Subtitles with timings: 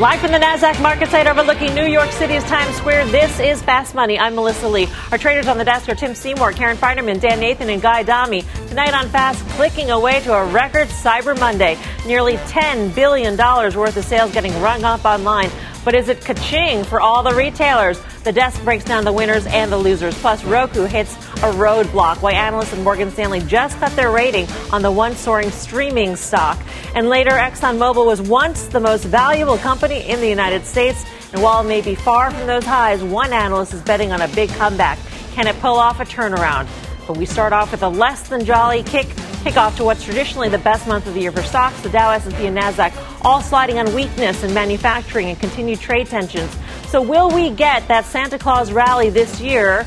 [0.00, 3.94] Live from the NASDAQ market site overlooking New York City's Times Square, this is Fast
[3.94, 4.18] Money.
[4.18, 4.88] I'm Melissa Lee.
[5.12, 8.42] Our traders on the desk are Tim Seymour, Karen Finerman, Dan Nathan, and Guy Adami.
[8.68, 11.78] Tonight on Fast, clicking away to a record Cyber Monday.
[12.06, 15.50] Nearly $10 billion worth of sales getting rung up online.
[15.84, 18.00] But is it ka-ching for all the retailers?
[18.22, 20.16] The desk breaks down the winners and the losers.
[20.18, 22.22] Plus, Roku hits a roadblock.
[22.22, 26.60] Why analysts at Morgan Stanley just cut their rating on the once soaring streaming stock.
[26.94, 31.04] And later, ExxonMobil was once the most valuable company in the United States.
[31.32, 34.28] And while it may be far from those highs, one analyst is betting on a
[34.28, 34.98] big comeback.
[35.32, 36.68] Can it pull off a turnaround?
[37.08, 39.08] But we start off with a less than jolly kick
[39.42, 41.80] kick off to what's traditionally the best month of the year for stocks.
[41.82, 42.92] The Dow, S&P, and Nasdaq
[43.24, 46.54] all sliding on weakness in manufacturing and continued trade tensions.
[46.88, 49.86] So, will we get that Santa Claus rally this year,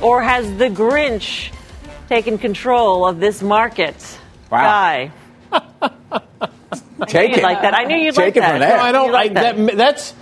[0.00, 1.50] or has the Grinch
[2.08, 4.18] taken control of this market?
[4.50, 4.60] Wow.
[4.60, 5.12] Guy.
[7.08, 7.42] Take you'd it.
[7.42, 7.74] like that.
[7.74, 8.68] I knew you'd Take like it from that.
[8.68, 8.76] there.
[8.78, 9.56] No, I don't like like that.
[9.56, 9.76] that.
[9.76, 10.14] That's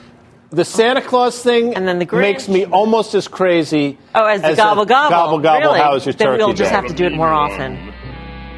[0.51, 2.21] the Santa Claus thing, And then the Grinch.
[2.21, 3.97] makes me almost as crazy.
[4.15, 5.11] Oh, as the a gobble gobble.
[5.11, 5.61] gobble gobble.
[5.69, 5.79] Really?
[5.81, 6.45] How's your then turkey?
[6.45, 6.77] we'll just day?
[6.77, 7.94] have to do it more often.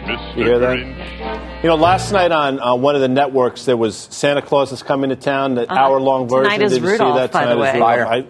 [0.07, 1.63] You hear that?
[1.63, 4.83] You know, last night on uh, one of the networks, there was Santa Claus is
[4.83, 6.51] coming to town, the hour-long version.
[6.53, 7.33] Tonight is Did you Rudolph, see that?
[7.33, 7.81] by the Tonight is way.
[7.81, 8.07] Buyer.
[8.07, 8.27] I-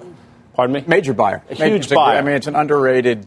[0.55, 0.85] pardon me?
[0.87, 1.43] Major buyer.
[1.51, 2.19] A huge It's buyer.
[2.19, 3.27] I mean, it's an underrated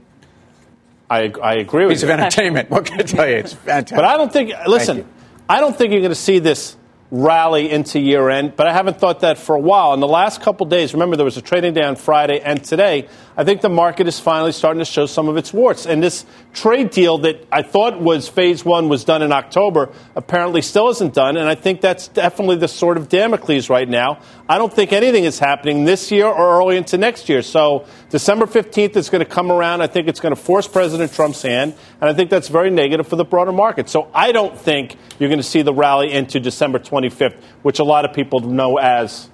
[1.11, 2.08] I, I agree with piece you.
[2.11, 2.70] of entertainment.
[2.72, 3.36] What can I tell you?
[3.38, 3.95] It's fantastic.
[3.95, 4.52] But I don't think.
[4.67, 5.08] Listen.
[5.47, 6.75] I don't think you're going to see this
[7.11, 8.55] rally into year end.
[8.55, 9.93] But I haven't thought that for a while.
[9.93, 13.07] In the last couple days, remember there was a trading day on Friday and today.
[13.35, 15.86] I think the market is finally starting to show some of its warts.
[15.86, 20.61] And this trade deal that I thought was phase one was done in October apparently
[20.61, 21.37] still isn't done.
[21.37, 24.21] And I think that's definitely the sword of Damocles right now.
[24.49, 27.43] I don't think anything is happening this year or early into next year.
[27.43, 29.83] So December 15th is going to come around.
[29.83, 31.76] I think it's going to force President Trump's hand.
[32.02, 33.89] And I think that's very negative for the broader market.
[33.89, 37.83] So I don't think you're going to see the rally into December 25th, which a
[37.83, 39.30] lot of people know as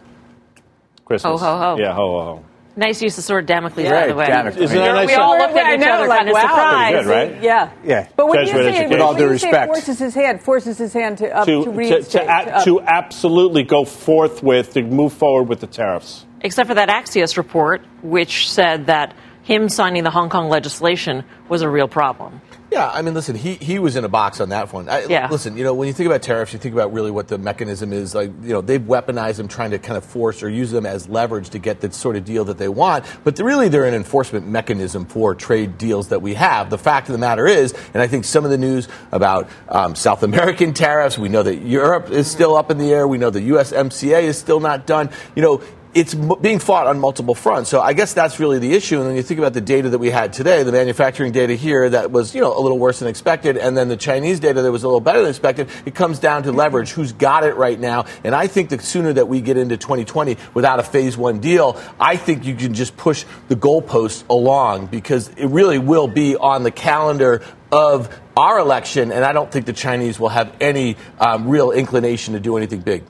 [1.06, 1.40] Christmas.
[1.40, 1.78] Ho, ho, ho.
[1.80, 2.46] Yeah, ho, ho, ho.
[2.78, 4.26] Nice use of sword Damocles, by Right, the way.
[4.28, 4.62] Damocles.
[4.64, 5.48] Isn't that a nice we all shot?
[5.48, 6.42] looked at each know, other like, kind of wow.
[6.42, 6.92] surprised.
[6.94, 7.44] Pretty good, right?
[7.44, 7.72] Yeah.
[7.86, 8.08] Yeah.
[8.18, 9.68] But when Jesuit you say, when With all you due say respect.
[9.68, 12.12] forces his hand, forces his hand to, up, to, To, to, reinstate.
[12.28, 16.26] to, a- to absolutely go forth with, to move forward with the tariffs.
[16.42, 21.62] Except for that Axios report, which said that him signing the Hong Kong legislation was
[21.62, 22.42] a real problem.
[22.76, 24.90] Yeah, I mean, listen, he, he was in a box on that one.
[24.90, 25.30] I, Yeah.
[25.32, 27.94] Listen, you know, when you think about tariffs, you think about really what the mechanism
[27.94, 28.14] is.
[28.14, 31.08] Like, you know, they've weaponized them, trying to kind of force or use them as
[31.08, 33.06] leverage to get the sort of deal that they want.
[33.24, 36.70] But they're really, they're an enforcement mechanism for trade deals that we have.
[36.70, 39.96] The fact of the matter is, and I think some of the news about um,
[39.96, 43.08] South American tariffs, we know that Europe is still up in the air.
[43.08, 45.12] We know the USMCA is still not done.
[45.34, 45.62] You know,
[45.96, 47.70] it's being fought on multiple fronts.
[47.70, 49.00] So I guess that's really the issue.
[49.00, 51.90] And then you think about the data that we had today, the manufacturing data here
[51.90, 54.72] that was, you know, a little worse than expected, and then the Chinese data that
[54.74, 56.92] was a little better than expected, it comes down to leverage.
[56.92, 58.08] Who's got it right now?
[58.26, 61.82] And I think the sooner that we get into 2020 without a phase one deal,
[61.98, 66.64] I think you can just push the goalposts along because it really will be on
[66.64, 67.42] the calendar
[67.72, 69.14] of our election.
[69.14, 72.82] And I don't think the Chinese will have any um, real inclination to do anything
[72.82, 73.06] big.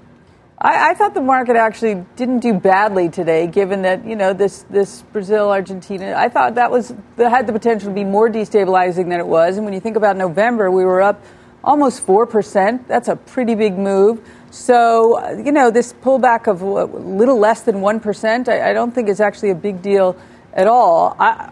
[0.66, 4.64] I, I thought the market actually didn't do badly today, given that you know this
[4.64, 6.16] this Brazil Argentina.
[6.18, 9.58] I thought that was that had the potential to be more destabilizing than it was.
[9.58, 11.24] And when you think about November, we were up
[11.64, 12.88] almost four percent.
[12.88, 14.28] That's a pretty big move.
[14.50, 18.50] So you know this pullback of a little less than one percent.
[18.50, 20.18] I, I don't think is actually a big deal
[20.52, 21.16] at all.
[21.20, 21.52] I,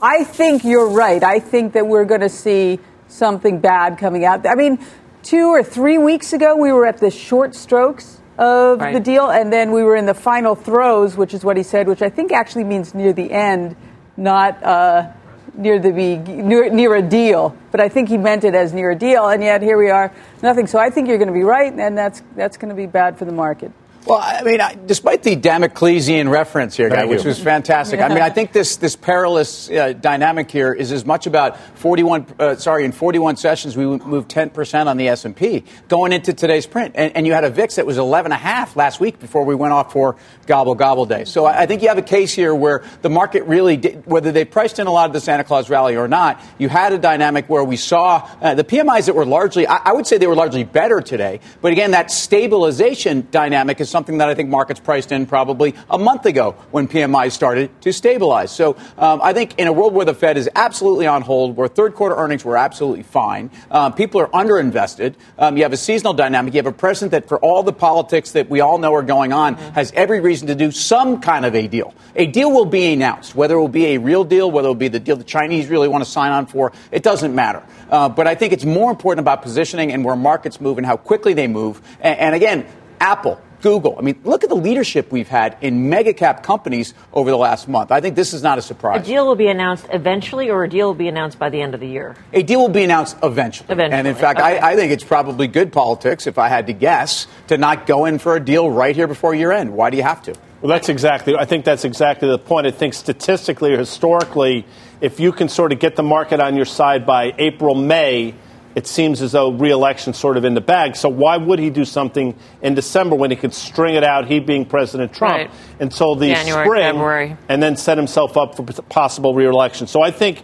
[0.00, 1.22] I think you're right.
[1.22, 4.46] I think that we're going to see something bad coming out.
[4.46, 4.78] I mean,
[5.22, 8.94] two or three weeks ago, we were at the short strokes of Right.
[8.94, 11.86] the deal, and then we were in the final throes, which is what he said,
[11.86, 13.76] which I think actually means near the end,
[14.16, 15.08] not uh,
[15.54, 17.54] near the near, near a deal.
[17.70, 20.10] But I think he meant it as near a deal, and yet here we are,
[20.42, 20.66] nothing.
[20.66, 23.18] So I think you're going to be right, and that's that's going to be bad
[23.18, 23.72] for the market.
[24.06, 28.00] Well, I mean, I, despite the Damoclesian reference here, guy, which was fantastic.
[28.00, 32.26] I mean, I think this this perilous uh, dynamic here is as much about 41.
[32.38, 36.12] Uh, sorry, in 41 sessions we moved 10 percent on the S and P going
[36.12, 38.74] into today's print, and, and, you had a VIX that was 11 and a half
[38.74, 41.24] last week before we went off for gobble gobble day.
[41.24, 44.32] So I, I think you have a case here where the market really, did, whether
[44.32, 46.98] they priced in a lot of the Santa Claus rally or not, you had a
[46.98, 50.26] dynamic where we saw uh, the PMIs that were largely, I, I would say they
[50.26, 54.80] were largely better today, but again, that stabilization dynamic is something that I think markets
[54.80, 58.50] priced in probably a month ago when PMI started to stabilize.
[58.50, 61.68] So um, I think in a world where the Fed is absolutely on hold, where
[61.68, 65.14] third quarter earnings were absolutely fine, uh, people are underinvested.
[65.38, 66.54] Um, you have a seasonal dynamic.
[66.54, 69.32] You have a president that, for all the politics that we all know are going
[69.32, 69.74] on, mm-hmm.
[69.74, 71.94] has every reason to do some kind of a deal.
[72.16, 74.74] A deal will be announced, whether it will be a real deal, whether it will
[74.74, 76.72] be the deal the Chinese really want to sign on for.
[76.90, 77.62] It doesn't matter.
[77.90, 80.96] Uh, but I think it's more important about positioning and where markets move and how
[80.96, 81.80] quickly they move.
[82.00, 82.66] and, and again,
[83.00, 83.96] Apple, Google.
[83.98, 87.68] I mean, look at the leadership we've had in mega cap companies over the last
[87.68, 87.90] month.
[87.90, 89.02] I think this is not a surprise.
[89.02, 91.74] A deal will be announced eventually, or a deal will be announced by the end
[91.74, 92.16] of the year?
[92.32, 93.66] A deal will be announced eventually.
[93.70, 93.98] Eventually.
[93.98, 94.58] And in fact, okay.
[94.58, 98.04] I, I, think it's probably good politics, if I had to guess, to not go
[98.04, 99.72] in for a deal right here before year end.
[99.72, 100.34] Why do you have to?
[100.60, 102.66] Well, that's exactly, I think that's exactly the point.
[102.66, 104.66] I think statistically or historically,
[105.00, 108.34] if you can sort of get the market on your side by April, May,
[108.74, 110.96] it seems as though re-election sort of in the bag.
[110.96, 114.40] So why would he do something in December when he could string it out, he
[114.40, 115.50] being President Trump, right.
[115.80, 117.36] until the January, spring, February.
[117.48, 119.86] and then set himself up for possible re-election?
[119.86, 120.42] So I think.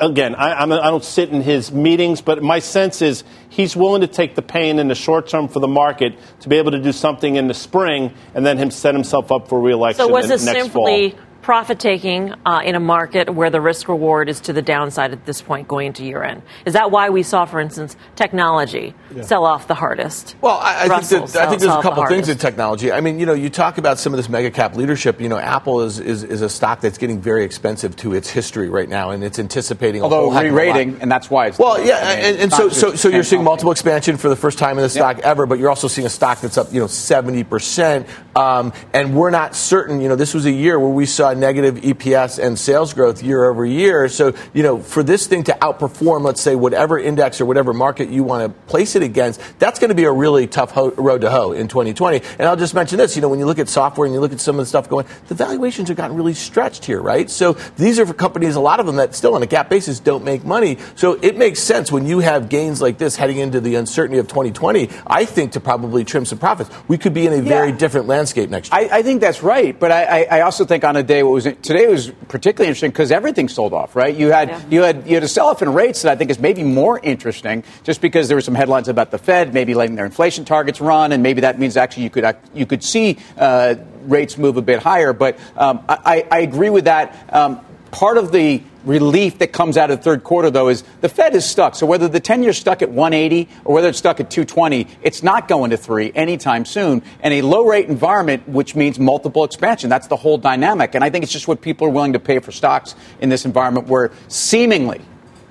[0.00, 3.76] Again, I, I'm, I do not sit in his meetings, but my sense is he's
[3.76, 6.70] willing to take the pain in the short term for the market to be able
[6.70, 9.98] to do something in the spring, and then him set himself up for re-election.
[9.98, 14.28] So was it simply fall profit taking uh, in a market where the risk reward
[14.28, 16.42] is to the downside at this point going into year end?
[16.64, 19.22] Is that why we saw, for instance, technology yeah.
[19.22, 20.36] sell off the hardest?
[20.40, 22.92] Well, I, I think, that, sell, I think there's a couple things in technology.
[22.92, 25.20] I mean, you know, you talk about some of this mega cap leadership.
[25.20, 28.68] You know, Apple is, is, is a stock that's getting very expensive to its history
[28.68, 32.24] right now, and it's anticipating although re-rating, and that's why it's well, yeah, I mean,
[32.24, 34.88] and, and so so so you're seeing multiple expansion for the first time in the
[34.88, 35.26] stock yeah.
[35.26, 38.06] ever, but you're also seeing a stock that's up, you know, seventy percent,
[38.36, 40.00] um, and we're not certain.
[40.00, 43.44] You know, this was a year where we saw negative EPS and sales growth year
[43.44, 44.08] over year.
[44.08, 48.10] So, you know, for this thing to outperform, let's say, whatever index or whatever market
[48.10, 51.22] you want to place it against, that's going to be a really tough ho- road
[51.22, 52.20] to hoe in 2020.
[52.38, 54.32] And I'll just mention this, you know, when you look at software and you look
[54.32, 57.30] at some of the stuff going, the valuations have gotten really stretched here, right?
[57.30, 60.00] So these are for companies, a lot of them that still on a GAAP basis
[60.00, 60.78] don't make money.
[60.96, 64.28] So it makes sense when you have gains like this heading into the uncertainty of
[64.28, 66.70] 2020, I think to probably trim some profits.
[66.88, 67.42] We could be in a yeah.
[67.42, 68.82] very different landscape next year.
[68.82, 69.78] I, I think that's right.
[69.78, 72.90] But I, I, also think on a day, what was today was was particularly interesting
[72.90, 74.14] because everything sold off, right?
[74.14, 74.62] You had yeah.
[74.70, 77.64] you had you had a sell-off in rates that I think is maybe more interesting,
[77.84, 81.12] just because there were some headlines about the Fed maybe letting their inflation targets run,
[81.12, 84.80] and maybe that means actually you could you could see uh, rates move a bit
[84.80, 85.12] higher.
[85.12, 87.32] But um, I, I, agree with that.
[87.32, 91.08] Um, part of the relief that comes out of the third quarter, though, is the
[91.08, 91.74] Fed is stuck.
[91.74, 95.22] So whether the 10 year stuck at 180 or whether it's stuck at 220, it's
[95.22, 97.02] not going to three anytime soon.
[97.20, 100.94] And a low rate environment, which means multiple expansion, that's the whole dynamic.
[100.94, 103.44] And I think it's just what people are willing to pay for stocks in this
[103.44, 105.00] environment where seemingly,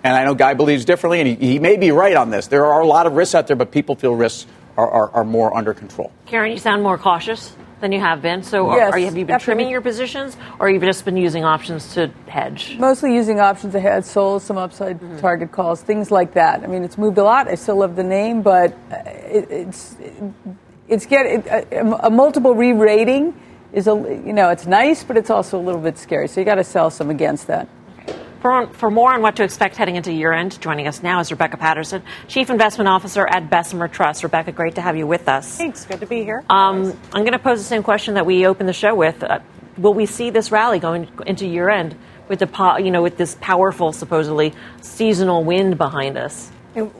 [0.04, 2.66] and I know Guy believes differently, and he, he may be right on this, there
[2.66, 4.48] are a lot of risks out there, but people feel risks
[4.78, 6.12] are, are, are more under control.
[6.26, 8.44] Karen, you sound more cautious than you have been.
[8.44, 11.44] So yes, are, have you been trimming your positions, or have you just been using
[11.44, 12.78] options to hedge?
[12.80, 15.18] Mostly using options to hedge, sold some upside mm-hmm.
[15.20, 16.64] target calls, things like that.
[16.64, 17.48] I mean, it's moved a lot.
[17.48, 19.96] I still love the name, but it, it's
[20.88, 23.40] it's get it, a, a multiple re-rating
[23.72, 26.28] is a you know it's nice, but it's also a little bit scary.
[26.28, 27.68] So you got to sell some against that.
[28.42, 31.30] For, for more on what to expect heading into year end, joining us now is
[31.30, 34.24] Rebecca Patterson, Chief Investment Officer at Bessemer Trust.
[34.24, 35.58] Rebecca, great to have you with us.
[35.58, 35.86] Thanks.
[35.86, 36.46] Good to be here.
[36.50, 39.22] Um, I'm going to pose the same question that we opened the show with.
[39.24, 39.40] Uh,
[39.78, 41.98] will we see this rally going into year end
[42.30, 46.50] with, the, you know, with this powerful, supposedly seasonal wind behind us?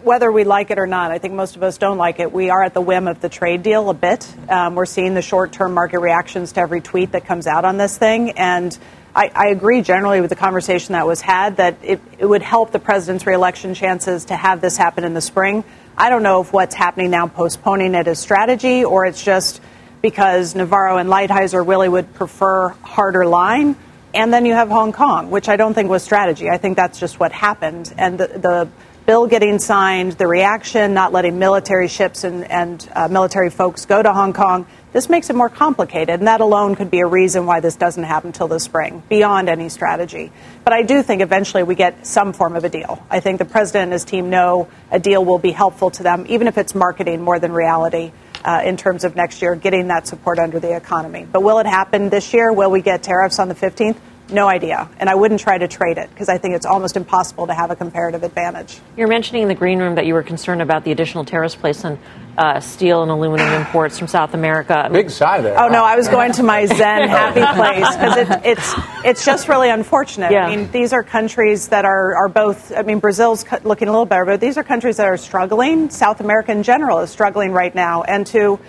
[0.04, 2.34] Whether we like it or not, I think most of us don't like it.
[2.34, 4.28] We are at the whim of the trade deal a bit.
[4.50, 7.78] Um, we're seeing the short term market reactions to every tweet that comes out on
[7.78, 8.32] this thing.
[8.32, 8.78] And
[9.20, 12.72] I, I, agree generally with the conversation that was had that it, it would help
[12.72, 15.66] the president's reelection chances to have this happen in the spring.
[15.98, 19.60] I don't know if what's happening now postponing it is strategy or it's just
[20.02, 23.76] because Navarro and Lighthizer really would prefer harder line.
[24.14, 26.50] And then you have Hong Kong, which I don't think was strategy.
[26.50, 27.94] I think that's just what happened.
[27.98, 28.70] And the, the
[29.06, 34.02] bill getting signed, the reaction, not letting military ships and, and uh, military folks go
[34.02, 37.46] to Hong Kong this makes it more complicated, and that alone could be a reason
[37.46, 40.32] why this doesn't happen until the spring, beyond any strategy.
[40.64, 43.06] But I do think eventually we get some form of a deal.
[43.10, 46.26] I think the president and his team know a deal will be helpful to them,
[46.30, 48.12] even if it's marketing more than reality.
[48.44, 51.28] uh, in terms of next year, getting that support under the economy.
[51.30, 52.52] But will it happen this year?
[52.52, 53.98] Will we get tariffs on the 15th?
[54.32, 54.90] No idea.
[55.00, 57.72] And I wouldn't try to trade it because I think it's almost impossible to have
[57.72, 58.80] a comparative advantage.
[58.96, 61.86] You're mentioning in the green room that you were concerned about the additional tariffs placed
[61.86, 62.00] on
[62.38, 64.90] uh, steel and aluminum imports from South America.
[64.92, 65.60] Big sigh there.
[65.60, 66.78] Oh no, I was going to my Zen
[67.10, 70.32] happy place because it, it's it's just really unfortunate.
[70.32, 70.46] Yeah.
[70.46, 72.72] I mean, these are countries that are are both.
[72.72, 75.90] I mean, Brazil's looking a little better, but these are countries that are struggling.
[75.90, 78.60] South America in general is struggling right now, and to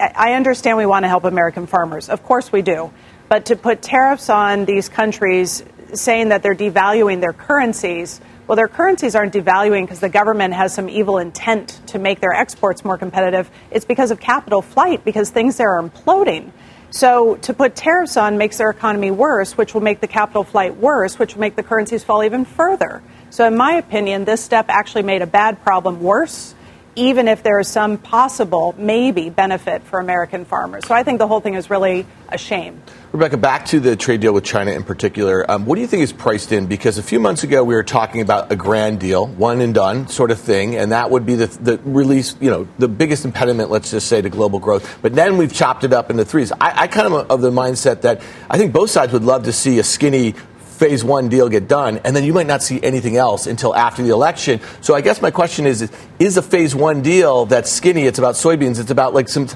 [0.00, 2.08] I understand we want to help American farmers.
[2.08, 2.90] Of course we do.
[3.30, 5.62] But to put tariffs on these countries
[5.94, 10.74] saying that they're devaluing their currencies, well, their currencies aren't devaluing because the government has
[10.74, 13.48] some evil intent to make their exports more competitive.
[13.70, 16.50] It's because of capital flight, because things there are imploding.
[16.90, 20.76] So to put tariffs on makes their economy worse, which will make the capital flight
[20.76, 23.00] worse, which will make the currencies fall even further.
[23.30, 26.56] So, in my opinion, this step actually made a bad problem worse
[27.00, 30.86] even if there is some possible, maybe, benefit for American farmers.
[30.86, 32.82] So I think the whole thing is really a shame.
[33.10, 35.50] Rebecca, back to the trade deal with China in particular.
[35.50, 36.66] Um, what do you think is priced in?
[36.66, 40.08] Because a few months ago we were talking about a grand deal, one and done
[40.08, 43.70] sort of thing, and that would be the, the release, you know, the biggest impediment,
[43.70, 44.98] let's just say, to global growth.
[45.00, 46.52] But then we've chopped it up into threes.
[46.52, 49.52] I, I kind of of the mindset that I think both sides would love to
[49.52, 50.34] see a skinny
[50.80, 54.02] phase one deal get done, and then you might not see anything else until after
[54.02, 54.60] the election.
[54.80, 58.06] So I guess my question is: Is a phase one deal that's skinny?
[58.06, 58.80] It's about soybeans.
[58.80, 59.46] It's about like some.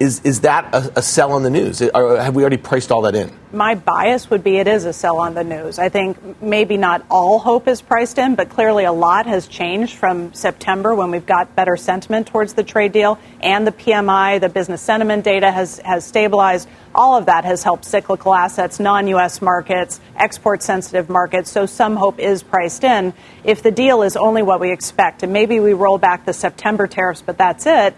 [0.00, 1.82] Is is that a, a sell on the news?
[1.82, 3.30] Or have we already priced all that in?
[3.54, 5.78] my bias would be it is a sell on the news.
[5.78, 9.96] I think maybe not all hope is priced in, but clearly a lot has changed
[9.96, 14.48] from September when we've got better sentiment towards the trade deal and the PMI, the
[14.48, 16.68] business sentiment data has, has stabilized.
[16.94, 21.50] All of that has helped cyclical assets, non US markets, export sensitive markets.
[21.50, 23.14] So some hope is priced in.
[23.44, 26.86] If the deal is only what we expect, and maybe we roll back the September
[26.86, 27.96] tariffs, but that's it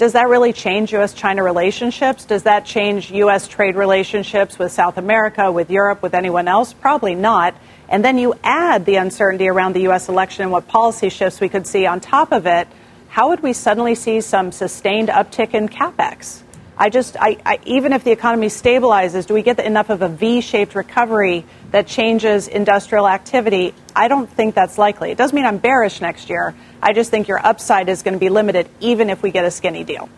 [0.00, 1.12] does that really change U.S.
[1.12, 2.24] China relationships?
[2.24, 3.46] Does that change U.S.
[3.46, 6.72] trade relationships with South America, with Europe, with anyone else?
[6.72, 7.54] Probably not.
[7.86, 10.08] And then you add the uncertainty around the U.S.
[10.08, 12.66] election and what policy shifts we could see on top of it.
[13.08, 16.44] How would we suddenly see some sustained uptick in capex?
[16.80, 20.08] I just, I, I, even if the economy stabilizes, do we get enough of a
[20.08, 23.74] V-shaped recovery that changes industrial activity?
[23.94, 25.10] I don't think that's likely.
[25.10, 26.54] It doesn't mean I'm bearish next year.
[26.80, 29.50] I just think your upside is going to be limited, even if we get a
[29.50, 30.08] skinny deal.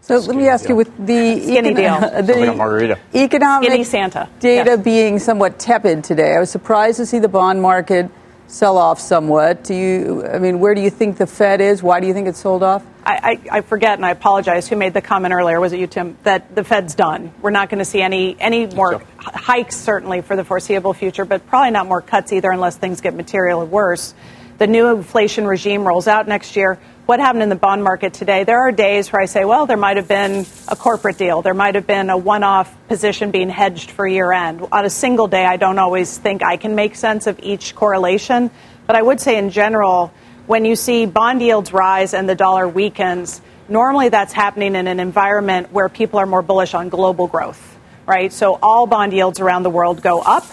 [0.00, 0.70] So let me ask deal.
[0.70, 2.98] you, with the skinny deal, the margarita.
[3.14, 4.80] economic skinny Santa data yes.
[4.82, 8.10] being somewhat tepid today, I was surprised to see the bond market
[8.50, 9.64] sell off somewhat.
[9.64, 10.26] Do you?
[10.26, 11.82] I mean, where do you think the Fed is?
[11.82, 12.84] Why do you think it sold off?
[13.04, 14.68] I, I, I, forget, and I apologize.
[14.68, 15.58] Who made the comment earlier?
[15.58, 16.18] Was it you, Tim?
[16.24, 17.32] That the Fed's done.
[17.40, 19.06] We're not going to see any any more so.
[19.18, 23.14] hikes, certainly for the foreseeable future, but probably not more cuts either, unless things get
[23.14, 24.14] materially worse.
[24.58, 26.78] The new inflation regime rolls out next year.
[27.10, 28.44] What happened in the bond market today?
[28.44, 31.42] There are days where I say, well, there might have been a corporate deal.
[31.42, 34.64] There might have been a one off position being hedged for year end.
[34.70, 38.48] On a single day, I don't always think I can make sense of each correlation.
[38.86, 40.12] But I would say, in general,
[40.46, 45.00] when you see bond yields rise and the dollar weakens, normally that's happening in an
[45.00, 47.76] environment where people are more bullish on global growth,
[48.06, 48.32] right?
[48.32, 50.44] So all bond yields around the world go up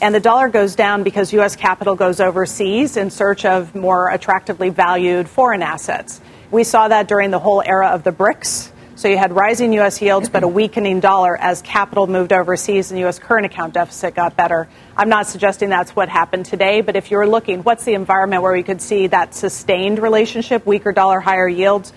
[0.00, 1.56] and the dollar goes down because U.S.
[1.56, 6.20] capital goes overseas in search of more attractively valued foreign assets.
[6.50, 8.70] We saw that during the whole era of the BRICS.
[8.96, 10.02] So you had rising U.S.
[10.02, 13.18] yields, but a weakening dollar as capital moved overseas and U.S.
[13.18, 14.68] current account deficit got better.
[14.96, 18.52] I'm not suggesting that's what happened today, but if you're looking, what's the environment where
[18.52, 21.94] we could see that sustained relationship, weaker dollar, higher yields?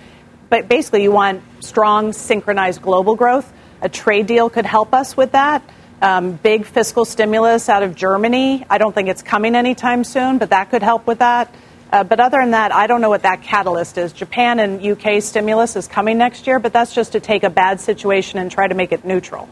[0.49, 3.51] But basically, you want strong, synchronized global growth.
[3.81, 5.61] A trade deal could help us with that.
[6.03, 8.65] Um, big fiscal stimulus out of Germany.
[8.69, 11.55] I don't think it's coming anytime soon, but that could help with that.
[11.93, 14.11] Uh, but other than that, I don't know what that catalyst is.
[14.11, 17.79] Japan and UK stimulus is coming next year, but that's just to take a bad
[17.79, 19.47] situation and try to make it neutral.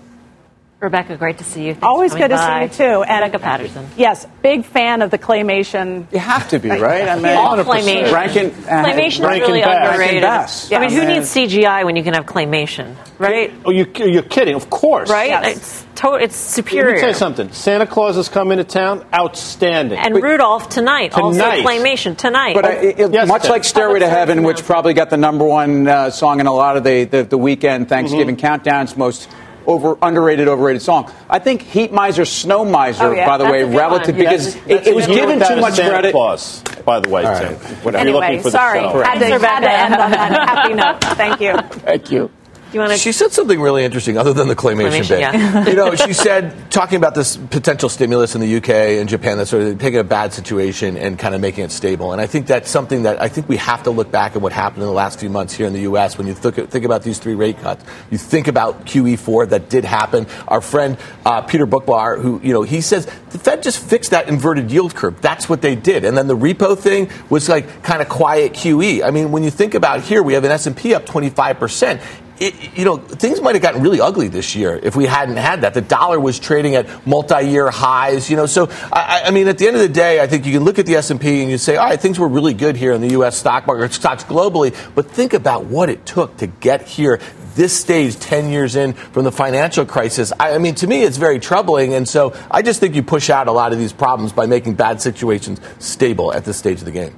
[0.81, 1.73] Rebecca, great to see you.
[1.73, 2.65] Thanks Always good by.
[2.67, 3.03] to see you too.
[3.03, 3.87] And Rebecca Patterson.
[3.97, 6.11] Yes, big fan of the claymation.
[6.11, 7.07] You have to be, right?
[7.07, 8.11] I mean, all claymation.
[8.11, 9.89] Rankin, uh, claymation Rankin is really Bass.
[9.91, 10.21] underrated.
[10.23, 10.71] Bass.
[10.71, 11.07] I mean, who Yeah.
[11.13, 13.53] needs CGI when you can have claymation, right?
[13.63, 14.55] Oh, you, you're kidding?
[14.55, 15.07] Of course.
[15.07, 15.29] Right?
[15.29, 15.55] Yes.
[15.55, 16.87] It's to- it's superior.
[16.87, 17.51] Let me tell you something.
[17.51, 19.05] Santa Claus is coming to town.
[19.13, 19.99] Outstanding.
[19.99, 22.55] And Rudolph tonight, also claymation tonight.
[22.55, 25.87] But uh, it, Yes, much like Stairway to Heaven, which probably got the number one
[25.87, 28.67] uh, song in a lot of the, the, the weekend Thanksgiving Mm-hmm.
[28.67, 29.29] countdowns, most
[29.67, 31.11] over underrated, overrated song.
[31.29, 33.27] I think Heat Miser, Snow Miser, Oh, yeah.
[33.27, 34.23] by the That's way, relative one.
[34.25, 36.11] because That's it, it was given too much Santa credit.
[36.11, 37.53] Claus, by the way, All Tim.
[37.53, 37.61] right.
[37.71, 39.01] If you're Anyway, looking for the sorry, show.
[39.03, 41.01] had to, had to end on that happy note.
[41.15, 41.57] Thank you.
[41.81, 42.31] Thank you.
[42.73, 42.97] You want to?
[42.97, 45.19] She said something really interesting, other than the claymation, Claymation, bit.
[45.19, 45.67] yeah.
[45.69, 49.47] you know, she said talking about this potential stimulus in the UK and Japan, that
[49.47, 52.11] sort of taking a bad situation and kind of making it stable.
[52.11, 54.53] And I think that's something that I think we have to look back at what
[54.53, 56.17] happened in the last few months here in the U.S.
[56.17, 59.85] When you think, think about these three rate cuts, you think about QE4 that did
[59.85, 60.27] happen.
[60.47, 64.27] Our friend uh, Peter Boockvar, who you know, he says the Fed just fixed that
[64.27, 65.21] inverted yield curve.
[65.21, 66.05] That's what they did.
[66.05, 69.03] And then the repo thing was like kind of quiet QE.
[69.03, 72.01] I mean, when you think about here, we have an S&P up 25 percent
[72.41, 75.61] it, you know, things might have gotten really ugly this year if we hadn't had
[75.61, 75.75] that.
[75.75, 78.47] The dollar was trading at multi-year highs, you know.
[78.47, 80.79] So, I, I mean, at the end of the day, I think you can look
[80.79, 83.09] at the S&P and you say, all right, things were really good here in the
[83.09, 83.37] U.S.
[83.37, 84.75] stock market, stocks globally.
[84.95, 87.19] But think about what it took to get here
[87.53, 90.33] this stage 10 years in from the financial crisis.
[90.39, 91.93] I, I, mean, to me, it's very troubling.
[91.93, 94.75] And so I just think you push out a lot of these problems by making
[94.75, 97.13] bad situations stable at this stage of the game.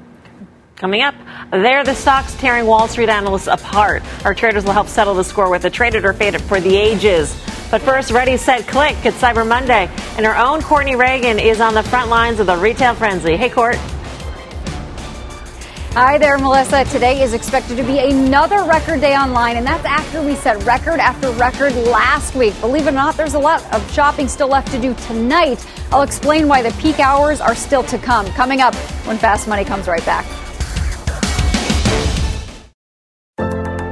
[0.84, 1.16] Coming up,
[1.50, 4.04] they're the stocks tearing Wall Street analysts apart.
[4.26, 7.42] Our traders will help settle the score with a traded or faded for the ages.
[7.72, 8.98] But first, ready, set, click.
[9.06, 9.90] It's Cyber Monday.
[10.18, 13.38] And our own Courtney Reagan is on the front lines of the retail frenzy.
[13.38, 13.78] Hey, Court.
[15.94, 16.84] Hi there, Melissa.
[16.84, 21.00] Today is expected to be another record day online, and that's after we set record
[21.00, 22.60] after record last week.
[22.60, 25.66] Believe it or not, there's a lot of shopping still left to do tonight.
[25.94, 28.26] I'll explain why the peak hours are still to come.
[28.32, 28.76] Coming up
[29.06, 30.26] when Fast Money comes right back.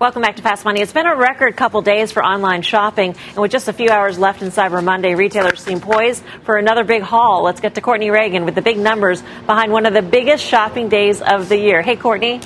[0.00, 0.80] Welcome back to Fast Money.
[0.80, 4.16] It's been a record couple days for online shopping, and with just a few hours
[4.16, 7.42] left in Cyber Monday, retailers seem poised for another big haul.
[7.42, 10.88] Let's get to Courtney Reagan with the big numbers behind one of the biggest shopping
[10.88, 11.82] days of the year.
[11.82, 12.40] Hey, Courtney.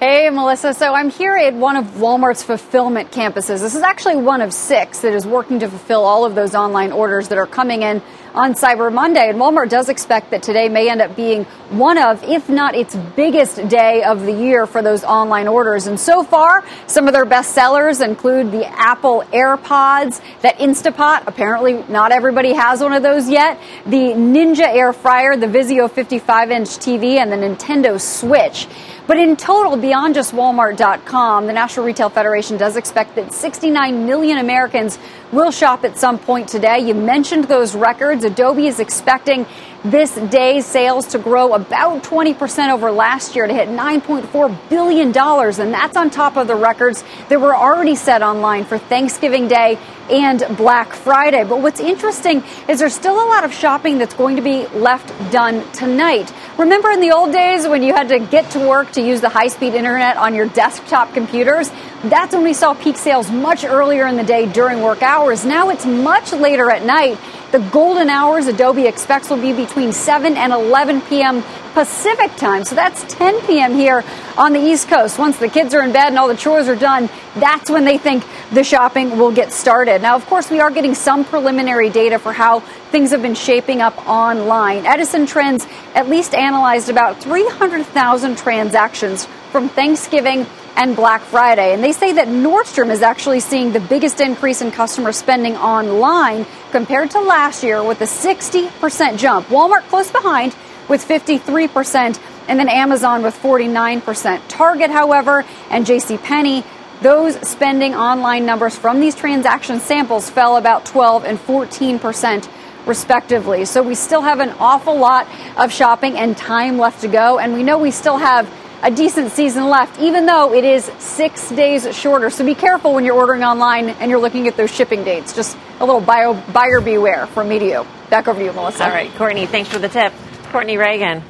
[0.00, 0.74] Hey, Melissa.
[0.74, 3.60] So I'm here at one of Walmart's fulfillment campuses.
[3.60, 6.92] This is actually one of six that is working to fulfill all of those online
[6.92, 8.02] orders that are coming in
[8.34, 9.28] on Cyber Monday.
[9.28, 12.96] And Walmart does expect that today may end up being one of, if not its
[13.16, 15.86] biggest day of the year for those online orders.
[15.86, 21.24] And so far, some of their best sellers include the Apple AirPods, that Instapot.
[21.26, 23.58] Apparently, not everybody has one of those yet.
[23.86, 28.66] The Ninja Air Fryer, the Vizio 55 inch TV, and the Nintendo Switch.
[29.08, 34.36] But in total, beyond just Walmart.com, the National Retail Federation does expect that 69 million
[34.36, 34.98] Americans
[35.32, 36.80] will shop at some point today.
[36.80, 38.22] You mentioned those records.
[38.24, 39.46] Adobe is expecting
[39.84, 45.08] this day's sales to grow about 20% over last year to hit $9.4 billion.
[45.08, 49.78] And that's on top of the records that were already set online for Thanksgiving Day
[50.10, 51.44] and Black Friday.
[51.44, 55.08] But what's interesting is there's still a lot of shopping that's going to be left
[55.30, 56.32] done tonight.
[56.56, 59.28] Remember in the old days when you had to get to work to use the
[59.28, 61.70] high speed internet on your desktop computers?
[62.04, 65.44] That's when we saw peak sales much earlier in the day during work hours.
[65.44, 67.18] Now it's much later at night.
[67.50, 71.42] The golden hours Adobe expects will be between 7 and 11 p.m.
[71.72, 72.62] Pacific time.
[72.64, 73.74] So that's 10 p.m.
[73.74, 74.04] here
[74.36, 75.18] on the East Coast.
[75.18, 77.96] Once the kids are in bed and all the chores are done, that's when they
[77.96, 80.02] think the shopping will get started.
[80.02, 83.80] Now, of course, we are getting some preliminary data for how things have been shaping
[83.80, 84.84] up online.
[84.84, 90.46] Edison Trends at least analyzed about 300,000 transactions from Thanksgiving
[90.78, 91.74] and Black Friday.
[91.74, 96.46] And they say that Nordstrom is actually seeing the biggest increase in customer spending online
[96.70, 99.48] compared to last year with a 60% jump.
[99.48, 100.54] Walmart close behind
[100.88, 104.40] with 53%, and then Amazon with 49%.
[104.48, 106.64] Target, however, and JCPenney
[107.00, 112.48] those spending online numbers from these transaction samples fell about 12 and 14 percent
[112.86, 113.64] respectively.
[113.66, 117.52] So we still have an awful lot of shopping and time left to go, and
[117.52, 121.94] we know we still have a decent season left, even though it is six days
[121.96, 122.30] shorter.
[122.30, 125.34] So be careful when you're ordering online and you're looking at those shipping dates.
[125.34, 127.86] Just a little bio, buyer beware from Medio.
[128.10, 128.84] Back over to you, Melissa.
[128.84, 130.12] All right, Courtney, thanks for the tip.
[130.50, 131.22] Courtney Reagan,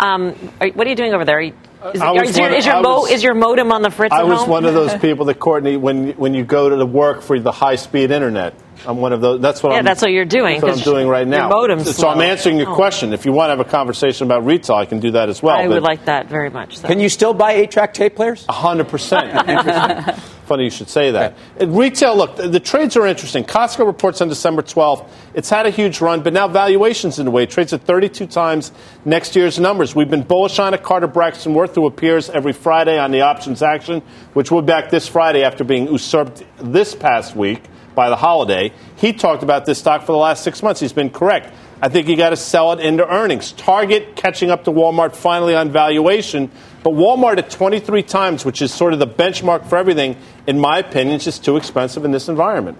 [0.00, 1.52] um, are, what are you doing over there?
[1.82, 4.14] You, is, is, your, is, your mo, is, your, modem on the fritz?
[4.14, 4.50] I was home?
[4.50, 7.50] one of those people that Courtney, when when you go to the work for the
[7.50, 8.54] high speed internet,
[8.86, 9.40] I'm one of those.
[9.40, 9.84] That's what yeah, I'm.
[9.84, 10.60] that's what you're doing.
[10.60, 11.48] That's what I'm doing right now.
[11.48, 12.08] Your modem's so.
[12.08, 12.74] I'm answering your Oh.
[12.74, 13.12] question.
[13.12, 15.56] If you want to have a conversation about retail, I can do that as well.
[15.56, 16.78] I but would like that very much.
[16.78, 16.86] So.
[16.88, 18.46] Can you still buy eight-track tape players?
[18.48, 19.32] hundred percent.
[20.52, 21.34] Funny you should say that.
[21.58, 23.42] In retail, look, the, the trades are interesting.
[23.42, 25.08] Costco reports on December 12th.
[25.32, 27.44] It's had a huge run, but now valuations in the way.
[27.44, 28.70] It trades at 32 times
[29.06, 29.94] next year's numbers.
[29.94, 30.82] We've been bullish on it.
[30.82, 34.02] Carter Braxton Worth, who appears every Friday on the options action,
[34.34, 37.62] which we're back this Friday after being usurped this past week
[37.94, 38.74] by the holiday.
[38.96, 40.80] He talked about this stock for the last six months.
[40.80, 41.50] He's been correct.
[41.80, 43.52] I think you got to sell it into earnings.
[43.52, 46.50] Target catching up to Walmart finally on valuation,
[46.82, 50.16] but Walmart at 23 times, which is sort of the benchmark for everything,
[50.46, 52.78] in my opinion, is just too expensive in this environment.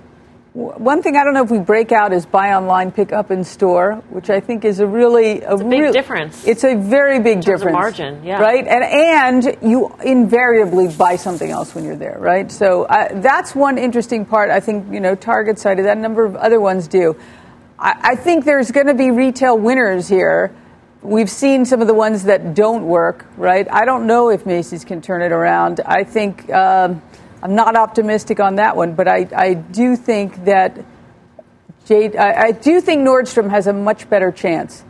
[0.55, 3.43] One thing I don't know if we break out is buy online, pick up in
[3.43, 6.47] store, which I think is a really a, a big real- difference.
[6.47, 7.73] It's a very big terms of difference.
[7.73, 8.39] margin, yeah.
[8.39, 12.53] Right, and and you invariably buy something else when you're there, right?
[12.53, 14.51] So uh, that's one interesting part.
[14.51, 15.97] I think you know Target cited that.
[15.97, 17.17] A number of other ones do.
[17.79, 20.55] I, I think there's going to be retail winners here.
[21.03, 23.67] We've seen some of the ones that don't work, right?
[23.71, 25.81] I don't know if Macy's can turn it around.
[25.85, 26.51] I think.
[26.51, 27.03] Um,
[27.43, 30.79] I'm not optimistic on that one, but I, I do think that
[31.87, 34.85] Jade, I, I do think Nordstrom has a much better chance.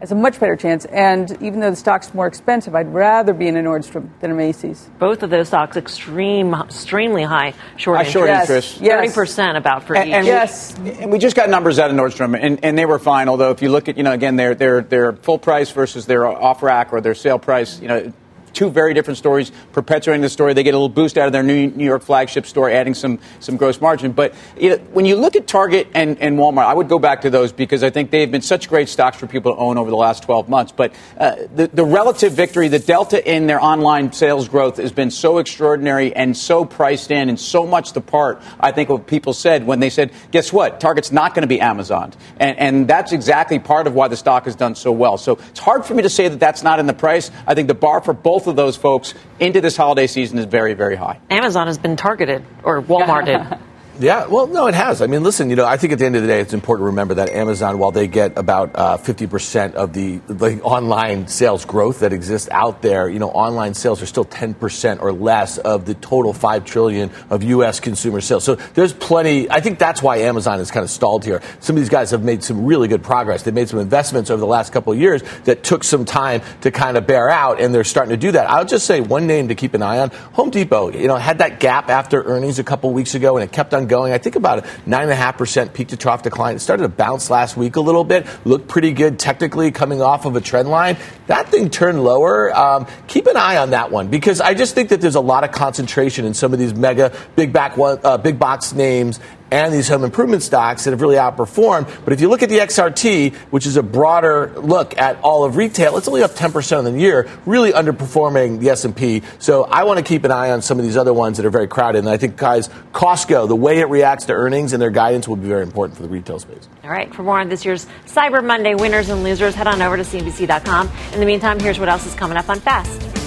[0.00, 0.84] Has a much better chance.
[0.84, 4.34] And even though the stock's more expensive, I'd rather be in a Nordstrom than a
[4.34, 4.88] Macy's.
[5.00, 8.12] Both of those stocks extreme, extremely high short High interest.
[8.12, 8.80] short Yes, interest.
[8.80, 9.00] yes.
[9.00, 10.14] Thirty percent about for And, each.
[10.14, 10.78] and Yes.
[10.78, 13.28] we, and we just got numbers out of Nordstrom, and, and they were fine.
[13.28, 16.26] Although if you look at, you know, again, their their their full price versus their
[16.26, 18.12] off rack or their sale price, you know.
[18.58, 20.52] Two very different stories, perpetuating the story.
[20.52, 23.20] They get a little boost out of their new New York flagship store, adding some
[23.38, 24.10] some gross margin.
[24.10, 27.20] But you know, when you look at Target and, and Walmart, I would go back
[27.20, 29.90] to those because I think they've been such great stocks for people to own over
[29.90, 30.72] the last 12 months.
[30.72, 35.12] But uh, the, the relative victory, the delta in their online sales growth has been
[35.12, 39.34] so extraordinary and so priced in and so much the part, I think, what people
[39.34, 40.80] said when they said, guess what?
[40.80, 42.12] Target's not going to be Amazon.
[42.40, 45.16] And, and that's exactly part of why the stock has done so well.
[45.16, 47.30] So it's hard for me to say that that's not in the price.
[47.46, 50.74] I think the bar for both of those folks into this holiday season is very,
[50.74, 51.20] very high.
[51.30, 53.60] Amazon has been targeted or Walmarted.
[54.00, 55.02] Yeah, well, no, it has.
[55.02, 56.84] I mean, listen, you know, I think at the end of the day, it's important
[56.84, 61.64] to remember that Amazon, while they get about uh, 50% of the, the online sales
[61.64, 65.84] growth that exists out there, you know, online sales are still 10% or less of
[65.84, 67.80] the total 5 trillion of U.S.
[67.80, 68.44] consumer sales.
[68.44, 69.50] So there's plenty.
[69.50, 71.42] I think that's why Amazon is kind of stalled here.
[71.58, 73.42] Some of these guys have made some really good progress.
[73.42, 76.70] They've made some investments over the last couple of years that took some time to
[76.70, 78.48] kind of bear out, and they're starting to do that.
[78.48, 80.92] I'll just say one name to keep an eye on: Home Depot.
[80.92, 83.87] You know, had that gap after earnings a couple weeks ago, and it kept on
[83.88, 84.12] going.
[84.12, 86.56] I think about a nine and a half percent peak to trough decline.
[86.56, 88.26] It started to bounce last week a little bit.
[88.44, 90.96] Looked pretty good technically, coming off of a trend line.
[91.26, 92.56] That thing turned lower.
[92.56, 95.44] Um, keep an eye on that one because I just think that there's a lot
[95.44, 99.72] of concentration in some of these mega big back one, uh, big box names and
[99.72, 101.88] these home improvement stocks that have really outperformed.
[102.04, 105.56] But if you look at the XRT, which is a broader look at all of
[105.56, 109.22] retail, it's only up 10% in the year, really underperforming the S&P.
[109.38, 111.50] So I want to keep an eye on some of these other ones that are
[111.50, 112.00] very crowded.
[112.00, 115.36] And I think, guys, Costco, the way it reacts to earnings and their guidance will
[115.36, 116.68] be very important for the retail space.
[116.84, 117.14] All right.
[117.14, 120.90] For more on this year's Cyber Monday winners and losers, head on over to CNBC.com.
[121.12, 123.17] In the meantime, here's what else is coming up on Fast.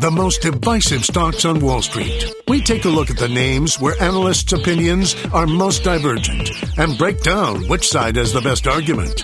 [0.00, 2.32] The most divisive stocks on Wall Street.
[2.48, 7.20] We take a look at the names where analysts' opinions are most divergent and break
[7.20, 9.22] down which side has the best argument.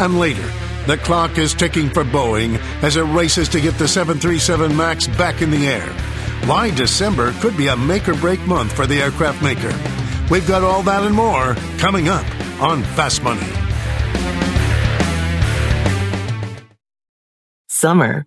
[0.00, 0.42] And later,
[0.88, 5.42] the clock is ticking for Boeing as it races to get the 737 MAX back
[5.42, 5.86] in the air.
[6.48, 9.72] Why December could be a make or break month for the aircraft maker.
[10.28, 12.26] We've got all that and more coming up
[12.60, 13.46] on Fast Money.
[17.68, 18.26] Summer,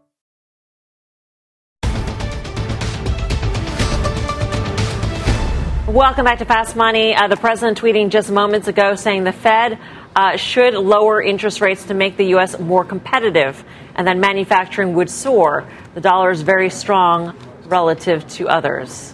[5.91, 7.13] Welcome back to Fast Money.
[7.13, 9.77] Uh, the president tweeting just moments ago saying the Fed
[10.15, 12.57] uh, should lower interest rates to make the U.S.
[12.57, 13.61] more competitive,
[13.95, 15.67] and then manufacturing would soar.
[15.93, 19.13] The dollar is very strong relative to others.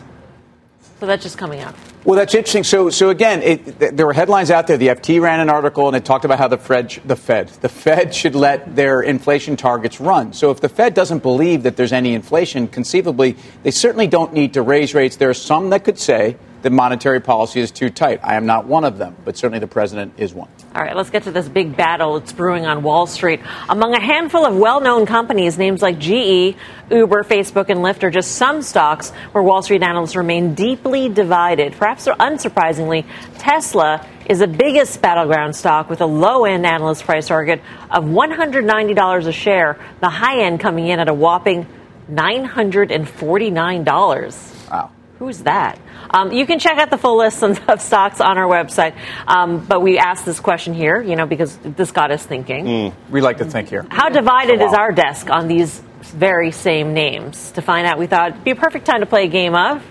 [1.00, 1.74] So that's just coming out.
[2.04, 2.64] Well, that's interesting.
[2.64, 4.78] So, so again, it, there were headlines out there.
[4.78, 7.70] The FT ran an article and it talked about how the Fed, the Fed, the
[7.70, 10.32] Fed should let their inflation targets run.
[10.32, 14.54] So, if the Fed doesn't believe that there's any inflation, conceivably, they certainly don't need
[14.54, 15.16] to raise rates.
[15.16, 18.20] There are some that could say that monetary policy is too tight.
[18.24, 20.50] I am not one of them, but certainly the president is one.
[20.76, 23.40] All right, let's get to this big battle that's brewing on Wall Street.
[23.70, 26.56] Among a handful of well known companies, names like GE,
[26.92, 31.74] Uber, Facebook, and Lyft are just some stocks where Wall Street analysts remain deeply divided.
[31.74, 33.06] Perhaps unsurprisingly,
[33.38, 39.28] Tesla is the biggest battleground stock with a low end analyst price target of $190
[39.28, 41.66] a share, the high end coming in at a whopping
[42.12, 44.72] $949.
[44.72, 44.92] Wow.
[45.20, 45.80] Who's that?
[46.12, 48.96] Um, you can check out the full list of stocks on our website.
[49.28, 52.66] Um, but we asked this question here, you know, because this got us thinking.
[52.66, 53.86] Mm, we like to think here.
[53.90, 57.52] How divided is our desk on these very same names?
[57.54, 59.84] To find out, we thought it'd be a perfect time to play a game of.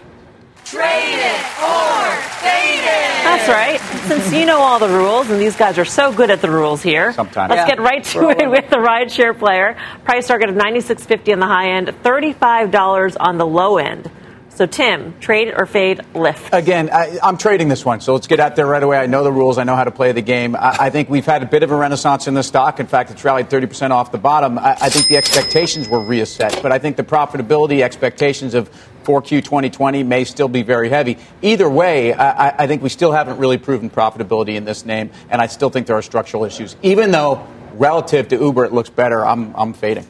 [0.64, 2.10] Trade it or
[2.42, 3.24] fade it.
[3.24, 3.80] That's right.
[4.08, 6.82] Since you know all the rules, and these guys are so good at the rules
[6.82, 7.50] here, Sometimes.
[7.50, 7.76] let's Yeah.
[7.76, 9.76] get right to it with the rideshare player.
[10.04, 13.46] Price target of ninety six fifty on the high end, thirty five dollars on the
[13.46, 14.10] low end.
[14.56, 16.50] So Tim, trade or fade Lyft?
[16.50, 18.96] Again, I, I'm trading this one, so let's get out there right away.
[18.96, 19.58] I know the rules.
[19.58, 20.56] I know how to play the game.
[20.56, 22.80] I, I think we've had a bit of a renaissance in the stock.
[22.80, 24.58] In fact, it's rallied 30% off the bottom.
[24.58, 28.70] I, I think the expectations were reassessed, but I think the profitability expectations of
[29.04, 31.18] 4Q 2020 may still be very heavy.
[31.42, 35.42] Either way, I, I think we still haven't really proven profitability in this name, and
[35.42, 36.76] I still think there are structural issues.
[36.80, 40.06] Even though relative to Uber, it looks better, I'm, I'm fading.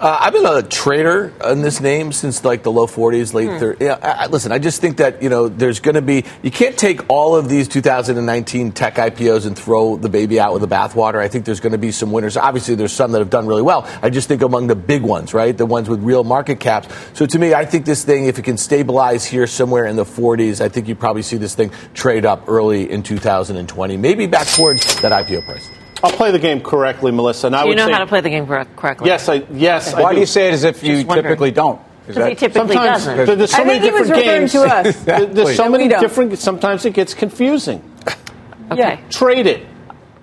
[0.00, 3.80] Uh, I've been a trader in this name since like the low 40s, late 30s.
[3.80, 6.52] Yeah, I, I- listen, I just think that you know there's going to be you
[6.52, 10.68] can't take all of these 2019 tech IPOs and throw the baby out with the
[10.68, 11.16] bathwater.
[11.18, 12.36] I think there's going to be some winners.
[12.36, 13.88] Obviously, there's some that have done really well.
[14.00, 16.88] I just think among the big ones, right, the ones with real market caps.
[17.14, 20.04] So to me, I think this thing, if it can stabilize here somewhere in the
[20.04, 24.46] 40s, I think you probably see this thing trade up early in 2020, maybe back
[24.46, 25.68] towards that IPO price.
[26.02, 27.48] I'll play the game correctly, Melissa.
[27.48, 29.08] And I Do you would know say, how to play the game correct- correctly?
[29.08, 29.94] Yes, I yes.
[29.94, 31.80] I Why do you say it as if you typically don't?
[32.06, 33.26] Because he typically Sometimes doesn't.
[33.26, 34.52] there- there's so I many think he was different games.
[34.52, 34.96] to us.
[35.04, 36.38] There- There's so No, many different.
[36.38, 37.82] Sometimes it gets confusing.
[38.70, 39.00] Okay.
[39.10, 39.66] Trade it.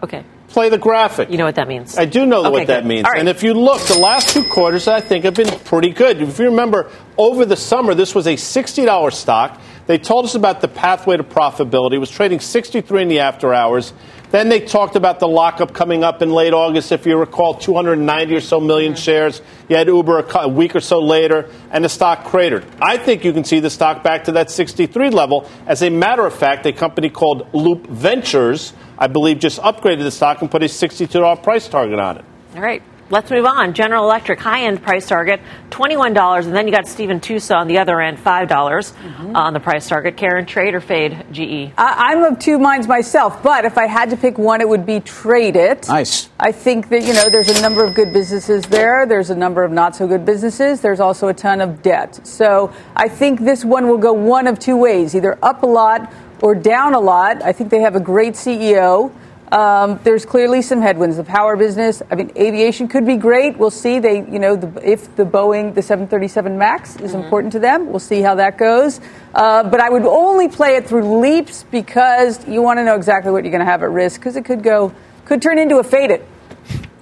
[0.04, 0.24] Okay.
[0.50, 1.30] Play the graphic.
[1.30, 1.98] You know what that means.
[1.98, 3.06] I do know Okay, what that means.
[3.06, 3.20] All right.
[3.20, 6.22] And if you look, the last two quarters, I think, have been pretty good.
[6.22, 9.60] If you remember, over the summer, this was a $60 stock.
[9.88, 11.94] They told us about the pathway to profitability.
[11.96, 13.92] It was trading 63 in the after hours.
[14.36, 16.92] Then they talked about the lockup coming up in late August.
[16.92, 19.42] If you recall, 290 or so million shares.
[19.70, 22.66] You had Uber a, week or so later, and the stock cratered.
[22.82, 25.50] I think you can see the stock back to that 63 level.
[25.68, 30.12] As a matter of fact, a company called Loup Ventures, I believe, just upgraded the
[30.12, 32.26] stock and put a $62 price target on it.
[32.56, 32.84] All right.
[33.12, 33.74] Let's move on.
[33.76, 35.40] General Electric high end price target
[35.70, 36.46] $21.
[36.46, 39.36] And then you got Stephen Tusa on the other end, $5 Mm-hmm.
[39.36, 40.18] on the price target.
[40.18, 41.26] Karen, trade or fade?
[41.32, 41.72] GE?
[41.78, 44.86] I, I'm of two minds myself, but if I had to pick one, it would
[44.86, 45.88] be trade it.
[45.88, 46.30] Nice.
[46.40, 49.06] I think that, you know, there's a number of good businesses there.
[49.06, 50.82] There's a number of not so good businesses.
[50.82, 52.26] There's also a ton of debt.
[52.26, 56.12] So I think this one will go one of two ways either up a lot
[56.42, 57.42] or down a lot.
[57.44, 59.12] I think they have a great CEO.
[59.52, 61.18] Um, there's clearly some headwinds.
[61.18, 63.58] The power business, I mean, aviation could be great.
[63.58, 64.00] We'll see.
[64.00, 68.00] They, you know, the, if the Boeing, the 737 Max is important to them, we'll
[68.00, 69.00] see how that goes.
[69.34, 73.32] Uh, but I would only play it through LEAPS because you want to know exactly
[73.32, 74.94] what you're going to have at risk because it could go,
[75.26, 76.26] could turn into a faded.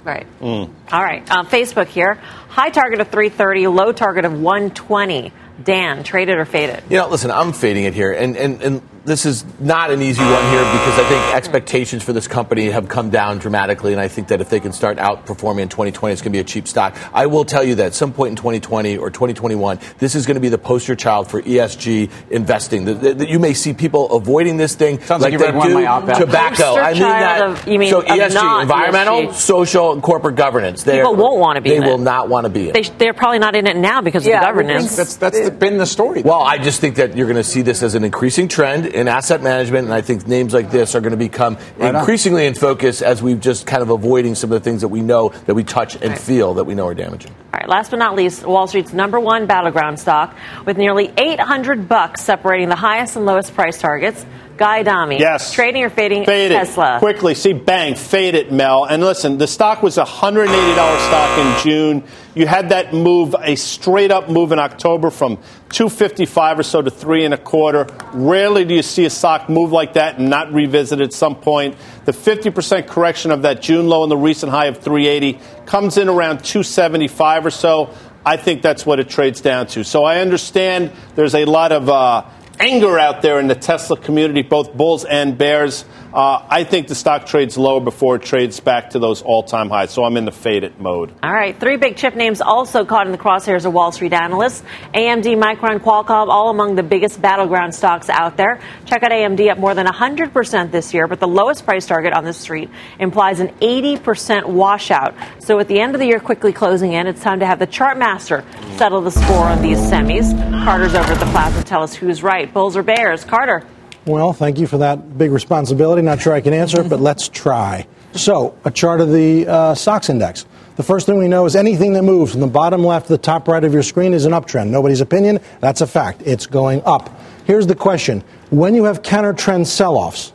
[0.03, 0.27] Right.
[0.41, 1.29] All right.
[1.32, 2.15] Um, Facebook here.
[2.49, 5.32] High target of 330, low target of 120.
[5.63, 6.84] Dan, traded or faded?
[6.89, 10.21] You know, listen, I'm fading it here, and, and, and this is not an easy
[10.23, 14.07] one here because I think expectations for this company have come down dramatically, and I
[14.07, 16.67] think that if they can start outperforming in 2020, it's going to be a cheap
[16.69, 16.95] stock.
[17.13, 20.35] I will tell you that at some point in 2020 or 2021, this is going
[20.35, 22.85] to be the poster child for ESG investing.
[22.85, 25.55] The- the- the- you may see people avoiding this thing Sounds like you they read
[25.55, 26.19] one of do my op-eds.
[26.19, 26.63] tobacco.
[26.63, 27.41] Poster I mean that.
[27.41, 29.33] of- you mean so ESG, not environmental, ESG.
[29.33, 30.83] social, and corporate governance.
[30.83, 32.01] They People are- won't wanna be They in will it.
[32.01, 32.73] not want to be in.
[32.73, 34.95] They, they're probably not in it now because Yeah, of the governance.
[34.95, 36.21] That's, that's the, been the story.
[36.21, 39.08] Well, I just think that you're going to see this as an increasing trend in
[39.08, 41.95] asset management, and I think names like this are going to become Right on.
[42.01, 45.01] increasingly in focus as we've just kind of avoiding some of the things that we
[45.01, 46.17] know that we touch and Right.
[46.19, 47.32] feel that we know are damaging.
[47.53, 51.89] All right, last but not least, Wall Street's number one battleground stock with nearly 800
[51.89, 54.25] bucks separating the highest and lowest price targets.
[54.57, 55.19] Guy Adami.
[55.19, 55.51] Yes.
[55.51, 56.97] Trading or fading Fade Tesla?
[56.97, 56.99] It.
[56.99, 57.35] Quickly.
[57.35, 58.85] See, bang, fade it, Mel.
[58.85, 62.03] And listen, the stock was a $180 stock in June.
[62.35, 65.37] You had that move, a straight up move in October from
[65.69, 67.87] 255 or so to three and a quarter.
[68.13, 71.75] Rarely do you see a stock move like that and not revisit at some point.
[72.05, 76.09] The 50% correction of that June low and the recent high of 380 comes in
[76.09, 77.93] around 275 or so.
[78.25, 79.83] I think that's what it trades down to.
[79.83, 82.23] So I understand there's a lot of uh,
[82.59, 85.85] anger out there in the Tesla community, both bulls and bears.
[86.13, 89.69] Uh, I think the stock trades lower before it trades back to those all time
[89.69, 89.89] highs.
[89.91, 91.12] So I'm in the faded mode.
[91.23, 91.60] All right.
[91.60, 94.62] Three big chip names also caught in the crosshairs of Wall Street analysts
[94.93, 98.60] AMD, Micron, Qualcomm, all among the biggest battleground stocks out there.
[98.86, 102.26] Check out AMD up more than 100% this year, but the lowest price target on
[102.26, 105.15] the street implies an 80% washout.
[105.39, 107.67] So at the end of the year, quickly closing in, it's time to have the
[107.67, 108.45] chart master
[108.78, 110.32] settle the score on these semis.
[110.63, 113.23] Carter's over at the plaza tell us who's right, bulls or bears.
[113.23, 113.65] Carter.
[114.05, 116.01] Well, thank you for that big responsibility.
[116.01, 117.87] Not sure I can answer it, but let's try.
[118.11, 120.45] So, a chart of the uh, SOX index.
[120.75, 123.17] The first thing we know is anything that moves from the bottom left to the
[123.17, 124.69] top right of your screen is an uptrend.
[124.69, 126.21] Nobody's opinion, that's a fact.
[126.25, 127.09] It's going up.
[127.45, 130.33] Here's the question when you have counter trend sell offs,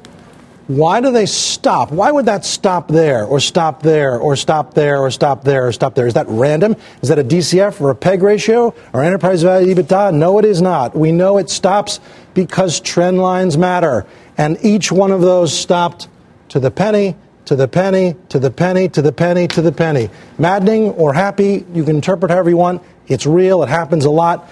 [0.68, 1.90] why do they stop?
[1.90, 5.72] Why would that stop there, or stop there, or stop there, or stop there, or
[5.72, 6.06] stop there?
[6.06, 6.76] Is that random?
[7.00, 10.14] Is that a DCF or a PEG ratio or enterprise value EBITDA?
[10.14, 10.94] No, it is not.
[10.94, 12.00] We know it stops
[12.38, 14.06] because trend lines matter.
[14.36, 16.06] And each one of those stopped
[16.50, 20.08] to the penny, to the penny, to the penny, to the penny, to the penny.
[20.38, 22.80] Maddening or happy, you can interpret however you want.
[23.08, 24.48] It's real, it happens a lot.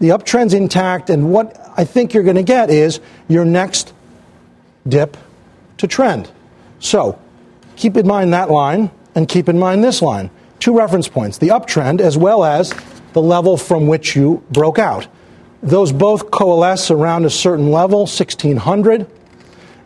[0.00, 3.92] The uptrend's intact, and what I think you're going to get is your next
[4.88, 5.18] dip
[5.76, 6.30] to trend.
[6.80, 7.20] So
[7.76, 10.30] keep in mind that line and keep in mind this line.
[10.60, 12.72] Two reference points the uptrend as well as
[13.12, 15.08] the level from which you broke out.
[15.62, 19.06] Those both coalesce around a certain level, 1600.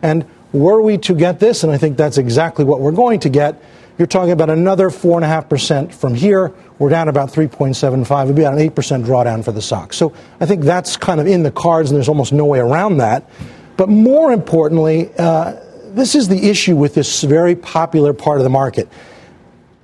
[0.01, 3.29] And were we to get this, and I think that's exactly what we're going to
[3.29, 3.61] get,
[3.97, 6.51] you're talking about another 4.5% from here.
[6.79, 8.23] We're down about 3.75.
[8.23, 9.97] It'd be about an 8% drawdown for the SOX.
[9.97, 12.97] So I think that's kind of in the cards, and there's almost no way around
[12.97, 13.29] that.
[13.77, 15.59] But more importantly, uh,
[15.93, 18.89] this is the issue with this very popular part of the market.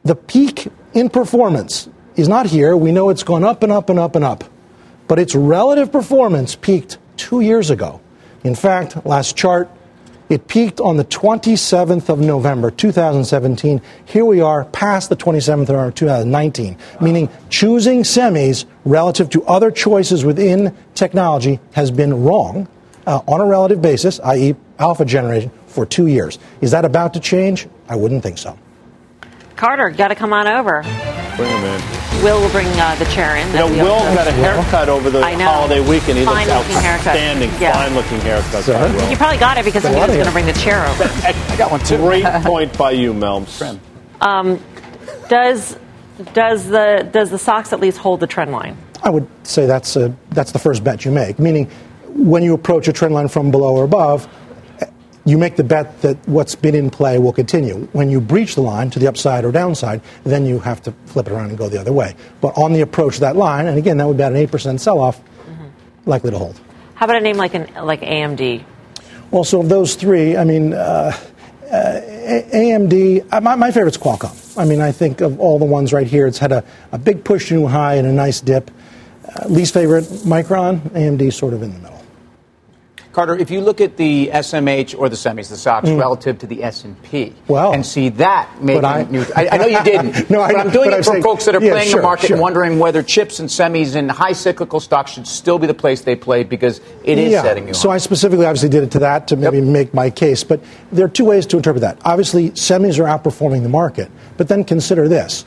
[0.04, 2.75] The peak in performance is not here.
[2.75, 4.43] We know it's gone up and up and up and up.
[5.10, 8.00] But its relative performance peaked two years ago.
[8.43, 9.67] In fact, last chart,
[10.30, 13.82] it peaked on the 27th of November, 2017.
[14.06, 19.72] Here we are past the 27th of November, 2019, meaning choosing semis relative to other
[19.72, 22.67] choices within technology has been wrong
[23.08, 26.38] uh, on a relative basis, i.e., alpha generation, for two years.
[26.62, 27.67] Is that about to change?
[27.88, 28.56] I wouldn't think so.
[29.60, 30.84] Carter, got to come on over.
[31.36, 32.24] Bring him in.
[32.24, 33.45] Will will bring uh, the chair in.
[33.50, 36.17] You know, Will got a haircut over the holiday weekend.
[36.17, 37.50] He fine looks outstanding.
[37.60, 37.74] Yeah.
[37.74, 38.65] Fine looking haircut.
[39.10, 41.04] You probably got it because he was going to bring the chair over.
[41.24, 41.98] I got one too.
[41.98, 43.78] Great point by you, Melms.
[44.22, 44.63] Um,
[45.28, 45.78] does
[46.34, 48.78] does the does the SOX at least hold the trend line?
[49.04, 51.38] I would say that's a, that's the first bet you make.
[51.38, 51.69] Meaning,
[52.08, 54.26] when you approach a trend line from below or above,
[55.26, 57.88] you make the bet that what's been in play will continue.
[57.92, 61.28] When you breach the line to the upside or downside, then you have to flip
[61.28, 62.16] it around and go the other way.
[62.42, 64.80] But on the approach to that line, and again, that would be about an 8%
[64.80, 66.10] sell off, mm-hmm.
[66.10, 66.60] likely to hold.
[66.96, 68.64] How about a name like, an, like AMD?
[69.32, 71.12] Well, so of those three, I mean, uh,
[71.72, 72.02] uh,
[72.52, 74.58] AMD, uh, my, my favorite's Qualcomm.
[74.58, 77.24] I mean, I think of all the ones right here, it's had a, a big
[77.24, 78.72] push to new high and a nice dip.
[79.24, 81.99] Uh, least favorite, Micron, AMD sort of in the middle.
[83.12, 86.00] Carter, if you look at the SMH or the semis, the SOX, mm.
[86.00, 89.84] relative to the S&P, well, and see that making I, new, I, I, know you
[89.84, 90.30] didn't.
[90.30, 92.04] no, I, but I'm doing it for saying, folks that are yeah, playing sure, the
[92.04, 92.36] market sure.
[92.36, 96.02] and wondering whether chips and semis and high cyclical stocks should still be the place
[96.02, 97.41] they play because it is yeah.
[97.41, 97.74] setting you.
[97.74, 97.95] So on.
[97.95, 99.65] I specifically, obviously, did it to that to maybe yep.
[99.65, 100.43] make my case.
[100.43, 101.98] But there are two ways to interpret that.
[102.06, 105.45] Obviously, semis are outperforming the market, but then consider this: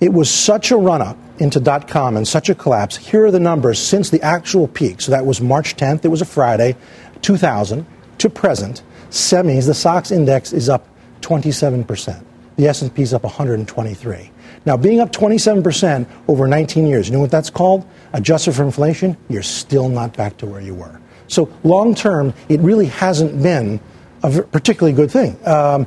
[0.00, 2.96] it was such a run up into dot com and such a collapse.
[2.96, 5.00] Here are the numbers since the actual peak.
[5.00, 6.04] So that was March 10th.
[6.04, 6.76] It was a Friday.
[7.22, 7.86] 2000
[8.18, 10.86] to present, semis, the SOX index is up
[11.20, 12.24] 27%.
[12.56, 14.30] The S&P is up 123.
[14.66, 17.86] Now, being up 27% over 19 years, you know what that's called?
[18.12, 21.00] Adjusted for inflation, you're still not back to where you were.
[21.28, 23.80] So, long term, it really hasn't been
[24.24, 25.38] a particularly good thing.
[25.46, 25.86] Um,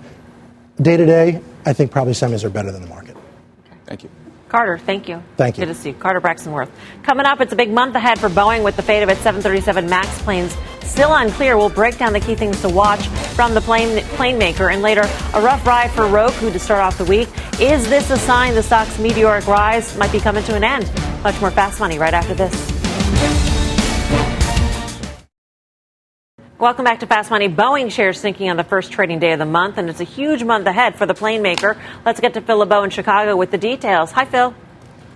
[0.81, 3.17] day to day, I think probably semis are better than the market.
[3.85, 4.09] Thank you.
[4.51, 5.23] Carter, thank you.
[5.37, 5.65] Thank you.
[5.65, 5.95] Good to see you.
[5.95, 6.69] Carter Braxton Worth.
[7.03, 9.89] Coming up, it's a big month ahead for Boeing with the fate of its 737
[9.89, 11.55] MAX planes still unclear.
[11.55, 14.69] We'll break down the key things to watch from the plane, plane maker.
[14.69, 17.29] And later, a rough ride for Roku to start off the week.
[17.61, 20.91] Is this a sign the stock's meteoric rise might be coming to an end?
[21.23, 22.70] Much more fast money right after this.
[26.61, 27.49] Welcome back to Fast Money.
[27.49, 30.43] Boeing shares sinking on the first trading day of the month, and it's a huge
[30.43, 31.75] month ahead for the plane maker.
[32.05, 34.11] Let's get to Phil LeBeau in Chicago with the details.
[34.11, 34.53] Hi, Phil.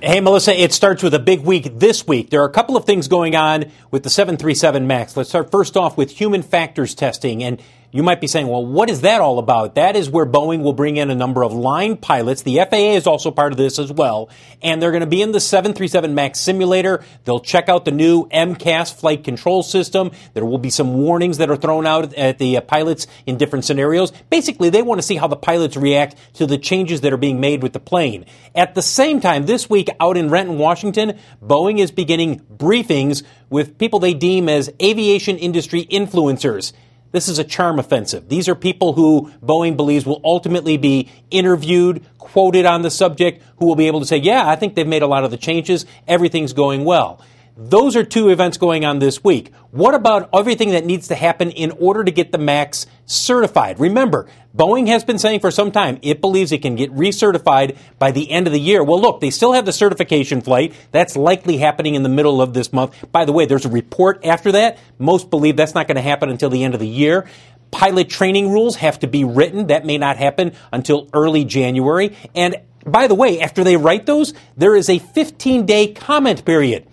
[0.02, 2.32] Hey, Melissa, it starts with a big week this week.
[2.32, 5.16] There are a couple of things going on with the 737 MAX.
[5.16, 7.44] Let's start first off with human factors testing.
[7.44, 9.76] And you might be saying, well, what is that all about?
[9.76, 12.42] That is where Boeing will bring in a number of line pilots.
[12.42, 14.30] The FAA is also part of this as well.
[14.62, 17.04] And they're going to be in the 737 MAX simulator.
[17.24, 20.12] They'll check out the new MCAS flight control system.
[20.34, 23.66] There will be some warnings that are thrown out at the uh, pilots in different
[23.66, 24.12] scenarios.
[24.30, 27.40] Basically, they want to see how the pilots react to the changes that are being
[27.40, 28.26] made with the plane.
[28.54, 33.78] At the same time, this week out in Renton, Washington, Boeing is beginning briefings with
[33.78, 36.74] people they deem as aviation industry influencers.
[37.16, 38.28] This is a charm offensive.
[38.28, 43.68] These are people who Boeing believes will ultimately be interviewed, quoted on the subject, who
[43.68, 45.86] will be able to say, yeah, I think they've made a lot of the changes.
[46.10, 47.22] Everything's going well.
[47.58, 49.54] Those are two events going on this week.
[49.72, 53.80] What about everything that needs to happen in order to get the MAX certified?
[53.80, 58.12] Remember, Boeing has been saying for some time it believes it can get recertified by
[58.12, 58.84] the end of the year.
[58.84, 60.74] Well, look, they still have the certification flight.
[60.92, 62.94] That's likely happening in the middle of this month.
[63.14, 64.78] By the way, there's a report after that.
[65.00, 67.26] Most believe that's not going to happen until the end of the year.
[67.72, 69.68] Pilot training rules have to be written.
[69.68, 72.18] That may not happen until early January.
[72.36, 76.86] And by the way, after they write those, there is a 15 day comment period.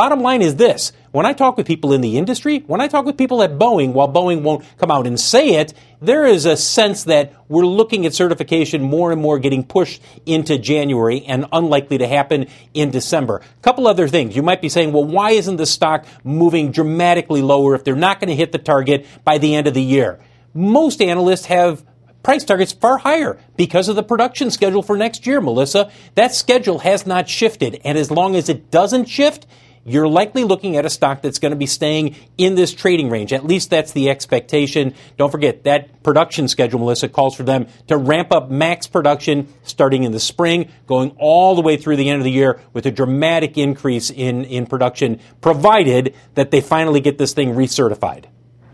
[0.00, 0.94] Bottom line is this.
[1.10, 3.92] When I talk with people in the industry, when I talk with people at Boeing,
[3.92, 8.06] while Boeing won't come out and say it, there is a sense that we're looking
[8.06, 13.42] at certification more and more getting pushed into January and unlikely to happen in December.
[13.58, 14.34] A couple other things.
[14.34, 18.20] You might be saying, well, why isn't the stock moving dramatically lower if they're not
[18.20, 20.18] going to hit the target by the end of the year?
[20.54, 21.84] Most analysts have
[22.22, 25.90] price targets far higher because of the production schedule for next year, Melissa.
[26.14, 27.82] That schedule has not shifted.
[27.84, 29.46] And as long as it doesn't shift,
[29.84, 33.32] you're likely looking at a stock that's going to be staying in this trading range.
[33.32, 34.94] At least that's the expectation.
[35.16, 40.04] Don't forget that production schedule, Melissa, calls for them to ramp up max production starting
[40.04, 42.90] in the spring, going all the way through the end of the year with a
[42.90, 48.26] dramatic increase in, in production, provided that they finally get this thing recertified.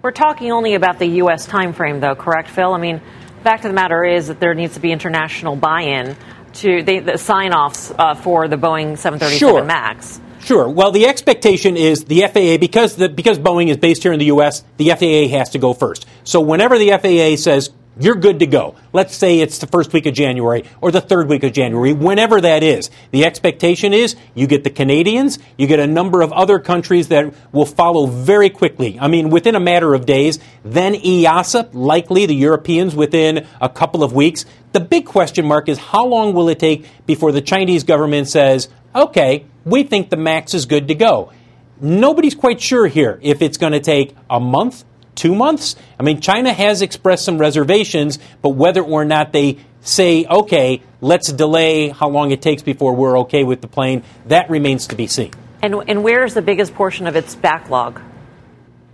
[0.03, 1.47] We're talking only about the U.S.
[1.47, 2.73] timeframe, though, correct, Phil?
[2.73, 3.01] I mean,
[3.43, 6.17] fact of the matter is that there needs to be international buy-in
[6.55, 9.65] to the, the sign-offs uh, for the Boeing 737 sure.
[9.65, 10.21] Max.
[10.47, 10.69] Sure.
[10.69, 14.27] Well, the expectation is the FAA because the, because Boeing is based here in the
[14.27, 14.63] U.S.
[14.77, 16.07] The FAA has to go first.
[16.23, 20.07] So whenever the FAA says you're good to go, let's say it's the first week
[20.07, 24.47] of January or the third week of January, whenever that is, the expectation is you
[24.47, 29.01] get the Canadians, you get a number of other countries that will follow very quickly.
[29.01, 30.39] I mean, within a matter of days.
[30.65, 34.45] Then EASA, likely the Europeans within a couple of weeks.
[34.71, 38.69] The big question mark is how long will it take before the Chinese government says,
[38.97, 41.33] okay, we think the max is good to go.
[41.81, 44.85] Nobody's quite sure here if it's going to take a month,
[45.15, 45.77] two months.
[46.01, 51.33] I mean, China has expressed some reservations, but whether or not they say, okay, let's
[51.33, 55.07] delay how long it takes before we're okay with the plane, that remains to be
[55.07, 55.33] seen.
[55.63, 58.01] And, and where is the biggest portion of its backlog?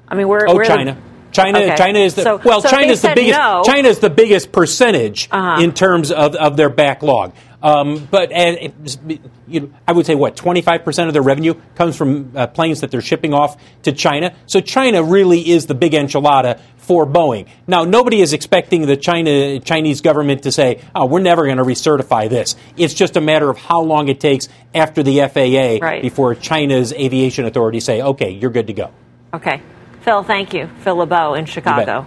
[0.08, 0.48] I mean, where?
[0.48, 0.94] Oh, where China.
[0.94, 1.00] The,
[1.32, 1.76] China, okay.
[1.76, 2.60] China is the so, well.
[2.60, 3.38] so China is the biggest.
[3.38, 3.62] No.
[3.64, 5.62] China is the biggest percentage uh-huh.
[5.62, 7.34] in terms of, of their backlog.
[7.62, 11.96] Um, but and it, you know, I would say what 25% of their revenue comes
[11.96, 14.34] from uh, planes that they're shipping off to China.
[14.46, 17.46] So China really is the big enchilada for Boeing.
[17.68, 21.64] Now, nobody is expecting the China Chinese government to say, "Oh, we're never going to
[21.64, 26.02] recertify this." It's just a matter of how long it takes after the FAA right.
[26.02, 28.90] before China's aviation authorities say, "Okay, you're good to go."
[29.32, 29.62] Okay,
[30.00, 32.06] Phil, thank you, Phil LeBeau in Chicago.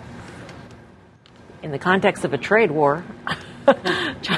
[1.63, 3.05] In the context of a trade war.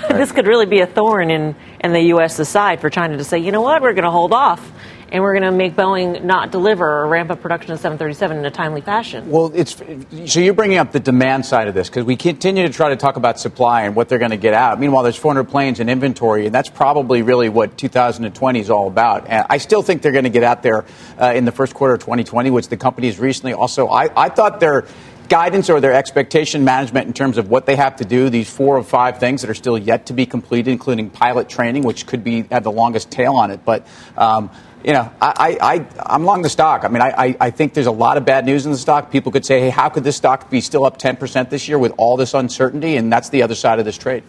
[0.09, 3.39] this could really be a thorn in, in the U.S.'s side for China to say,
[3.39, 4.71] you know what, we're going to hold off
[5.11, 8.45] and we're going to make Boeing not deliver or ramp up production of 737 in
[8.45, 9.29] a timely fashion.
[9.29, 9.81] Well, it's
[10.25, 12.95] so you're bringing up the demand side of this because we continue to try to
[12.95, 14.79] talk about supply and what they're going to get out.
[14.79, 19.27] Meanwhile, there's 400 planes in inventory, and that's probably really what 2020 is all about.
[19.27, 20.85] And I still think they're going to get out there
[21.19, 23.87] uh, in the first quarter of 2020, which the companies recently also.
[23.87, 24.85] I, I thought they're
[25.29, 28.77] guidance or their expectation management in terms of what they have to do, these four
[28.77, 32.23] or five things that are still yet to be completed, including pilot training, which could
[32.23, 33.63] be have the longest tail on it.
[33.65, 34.49] But um,
[34.83, 36.85] you know, I, I, I'm long the stock.
[36.85, 39.11] I mean, I, I think there's a lot of bad news in the stock.
[39.11, 41.93] People could say, hey, how could this stock be still up 10% this year with
[41.97, 42.95] all this uncertainty?
[42.95, 44.23] And that's the other side of this trade.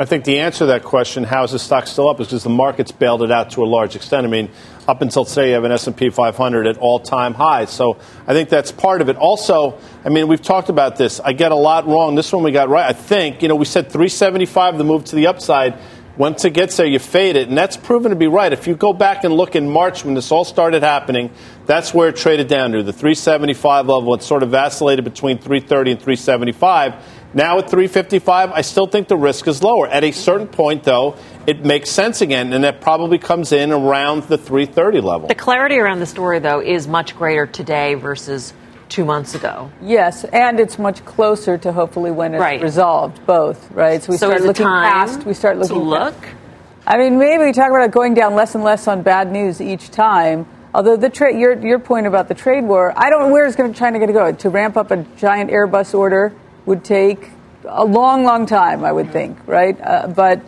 [0.00, 2.42] I think the answer to that question, how is the stock still up, is because
[2.42, 4.26] the market's bailed it out to a large extent.
[4.26, 4.48] I mean,
[4.88, 7.68] up until today, you have an S&P 500 at all-time highs.
[7.68, 9.16] So I think that's part of it.
[9.16, 11.20] Also, I mean, we've talked about this.
[11.20, 12.14] I get a lot wrong.
[12.14, 12.88] This one we got right.
[12.88, 15.78] I think, you know, we said 375, the move to the upside.
[16.16, 18.54] Once it gets there, you fade it, and that's proven to be right.
[18.54, 21.30] If you go back and look in March when this all started happening,
[21.66, 24.14] that's where it traded down to the 375 level.
[24.14, 26.94] It sort of vacillated between 330 and 375.
[27.32, 29.86] Now at 355, I still think the risk is lower.
[29.86, 31.16] At a certain point, though,
[31.46, 35.28] it makes sense again, and that probably comes in around the 330 level.
[35.28, 38.52] The clarity around the story, though, is much greater today versus
[38.88, 39.70] two months ago.
[39.80, 42.60] Yes, and it's much closer to hopefully when it's right.
[42.60, 44.02] resolved, both, right?
[44.02, 46.20] So we so start looking past, we start looking look.
[46.20, 46.36] Past.
[46.84, 49.90] I mean, maybe we talk about going down less and less on bad news each
[49.90, 50.46] time.
[50.74, 53.54] Although the trade, your your point about the trade war, I don't know where is
[53.54, 54.32] China going to go.
[54.32, 56.32] To ramp up a giant Airbus order
[56.70, 57.30] would take
[57.64, 59.78] a long, long time, I would think, right?
[59.78, 60.40] Uh, but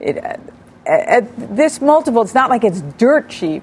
[0.00, 0.16] it,
[0.86, 3.62] at this multiple, it's not like it's dirt cheap.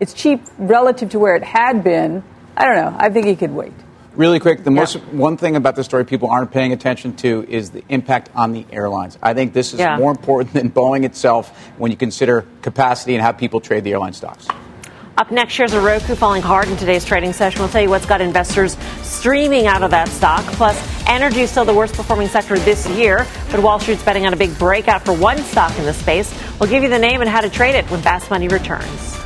[0.00, 2.22] It's cheap relative to where it had been.
[2.56, 2.96] I don't know.
[2.98, 3.72] I think he could wait.
[4.14, 4.80] Really quick, the yeah.
[4.80, 8.52] most one thing about the story people aren't paying attention to is the impact on
[8.52, 9.16] the airlines.
[9.22, 9.96] I think this is yeah.
[9.96, 11.48] more important than Boeing itself
[11.78, 14.48] when you consider capacity and how people trade the airline stocks.
[15.18, 17.60] Up next, shares of Roku falling hard in today's trading session.
[17.60, 20.42] We'll tell you what's got investors streaming out of that stock.
[20.54, 20.74] Plus,
[21.06, 24.36] energy is still the worst performing sector this year, but Wall Street's betting on a
[24.36, 26.34] big breakout for one stock in the space.
[26.58, 29.18] We'll give you the name and how to trade it when Fast Money returns.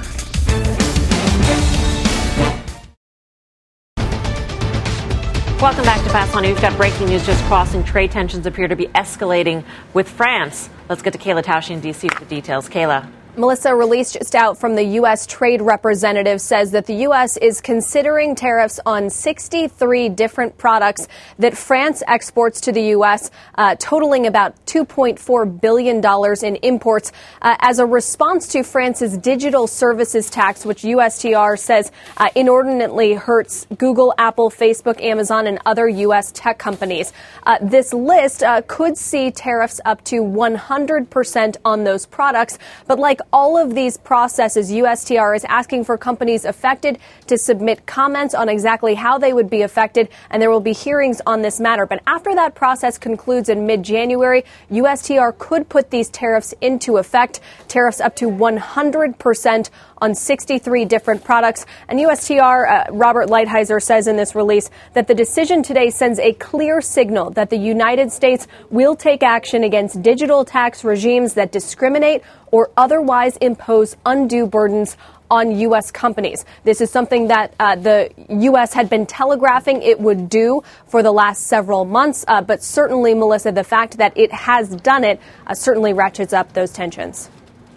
[5.62, 6.48] Welcome back to Fast Money.
[6.48, 7.84] We've got breaking news just crossing.
[7.84, 9.64] Trade tensions appear to be escalating
[9.94, 10.68] with France.
[10.88, 12.08] Let's get to Kayla Tausche in D.C.
[12.08, 12.68] for the details.
[12.68, 13.08] Kayla.
[13.38, 15.26] Melissa released just out from the U.S.
[15.26, 17.36] Trade Representative says that the U.S.
[17.36, 21.06] is considering tariffs on 63 different products
[21.38, 26.02] that France exports to the U.S., uh, totaling about $2.4 billion
[26.44, 27.12] in imports
[27.42, 33.66] uh, as a response to France's digital services tax, which USTR says uh, inordinately hurts
[33.76, 36.32] Google, Apple, Facebook, Amazon, and other U.S.
[36.32, 37.12] tech companies.
[37.42, 43.20] Uh, this list uh, could see tariffs up to 100% on those products, but like
[43.32, 48.94] all of these processes, USTR is asking for companies affected to submit comments on exactly
[48.94, 51.86] how they would be affected, and there will be hearings on this matter.
[51.86, 57.40] But after that process concludes in mid January, USTR could put these tariffs into effect,
[57.68, 61.64] tariffs up to 100% on 63 different products.
[61.88, 66.32] And USTR, uh, Robert Lighthizer says in this release that the decision today sends a
[66.34, 72.22] clear signal that the United States will take action against digital tax regimes that discriminate
[72.50, 74.96] or otherwise impose undue burdens
[75.30, 75.90] on U.S.
[75.90, 76.44] companies.
[76.64, 78.72] This is something that uh, the U.S.
[78.72, 83.52] had been telegraphing it would do for the last several months, uh, but certainly, Melissa,
[83.52, 87.28] the fact that it has done it uh, certainly ratchets up those tensions.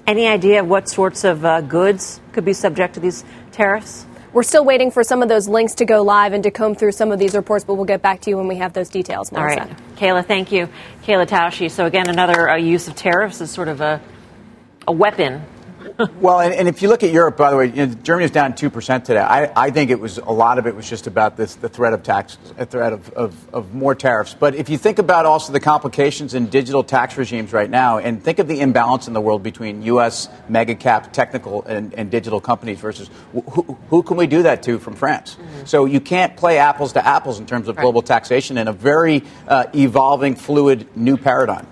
[0.06, 4.06] Any idea of what sorts of uh, goods could be subject to these tariffs?
[4.32, 6.92] We're still waiting for some of those links to go live and to comb through
[6.92, 9.32] some of these reports, but we'll get back to you when we have those details.
[9.32, 9.62] Melissa.
[9.62, 9.78] All right.
[9.96, 10.70] Kayla, thank you.
[11.04, 11.70] Kayla Tausche.
[11.72, 14.00] So, again, another uh, use of tariffs is sort of a
[14.88, 15.44] a weapon.
[16.20, 18.32] well, and, and, if you look at Europe, by the way, you know, Germany is
[18.32, 19.22] down two percent today.
[19.22, 21.94] I, I, think it was a lot of it was just about this the threat
[21.94, 24.34] of tax, a threat of, of, of, more tariffs.
[24.34, 28.22] But if you think about also the complications in digital tax regimes right now, and
[28.22, 30.28] think of the imbalance in the world between U.S.
[30.50, 34.80] mega cap technical and, and digital companies versus who, who, can we do that to
[34.80, 35.36] from France?
[35.36, 35.66] Mm-hmm.
[35.66, 37.84] So you can't play apples to apples in terms of right.
[37.84, 41.68] global taxation in a very uh, evolving, fluid new paradigm.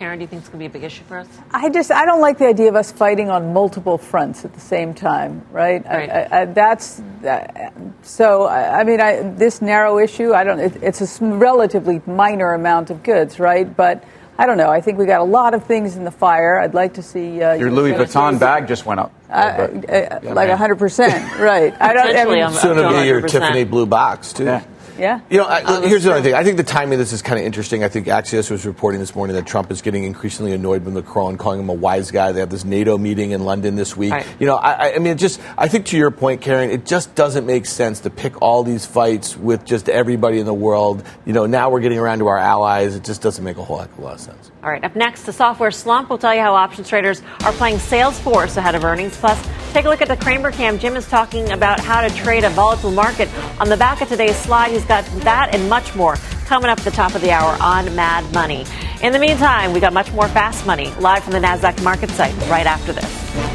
[0.00, 1.28] Karen, do you think it's going to be a big issue for us?
[1.50, 4.60] I just I don't like the idea of us fighting on multiple fronts at the
[4.60, 5.84] same time, right?
[5.84, 6.08] right.
[6.08, 7.70] I, I, that's uh,
[8.00, 8.48] so.
[8.48, 10.32] I, mean, this narrow issue.
[10.32, 10.58] I don't.
[10.58, 13.76] It, it's a relatively minor amount of goods, right?
[13.76, 14.02] But
[14.38, 14.70] I don't know.
[14.70, 16.58] I think we got a lot of things in the fire.
[16.58, 20.32] I'd like to see uh, your Louis Vuitton bag just went up, uh, uh, yeah,
[20.32, 21.74] like hundred percent, right?
[21.78, 22.16] I don't.
[22.16, 24.44] I mean, soon to be your Tiffany blue box too.
[24.44, 24.64] Yeah.
[25.00, 25.20] Yeah.
[25.30, 26.34] You know, I, here's the other thing.
[26.34, 27.82] I think the timing of this is kind of interesting.
[27.82, 31.38] I think Axios was reporting this morning that Trump is getting increasingly annoyed with Macron,
[31.38, 32.32] calling him a wise guy.
[32.32, 34.12] They have this NATO meeting in London this week.
[34.12, 34.26] Right.
[34.38, 37.14] You know, I, I mean, it just, I think to your point, Karen, it just
[37.14, 41.02] doesn't make sense to pick all these fights with just everybody in the world.
[41.24, 42.94] You know, now we're getting around to our allies.
[42.94, 44.50] It just doesn't make a whole heck of a lot of sense.
[44.62, 46.10] All right, up next, the software slump.
[46.10, 49.16] We'll tell you how options traders are playing Salesforce ahead of earnings.
[49.16, 49.42] Plus,
[49.72, 50.78] take a look at the Cramer Cam.
[50.78, 53.30] Jim is talking about how to trade a volatile market.
[53.58, 56.84] On the back of today's slide, he's got that and much more coming up at
[56.84, 58.66] the top of the hour on Mad Money.
[59.02, 62.36] In the meantime, we got much more Fast Money live from the NASDAQ market site
[62.50, 63.49] right after this.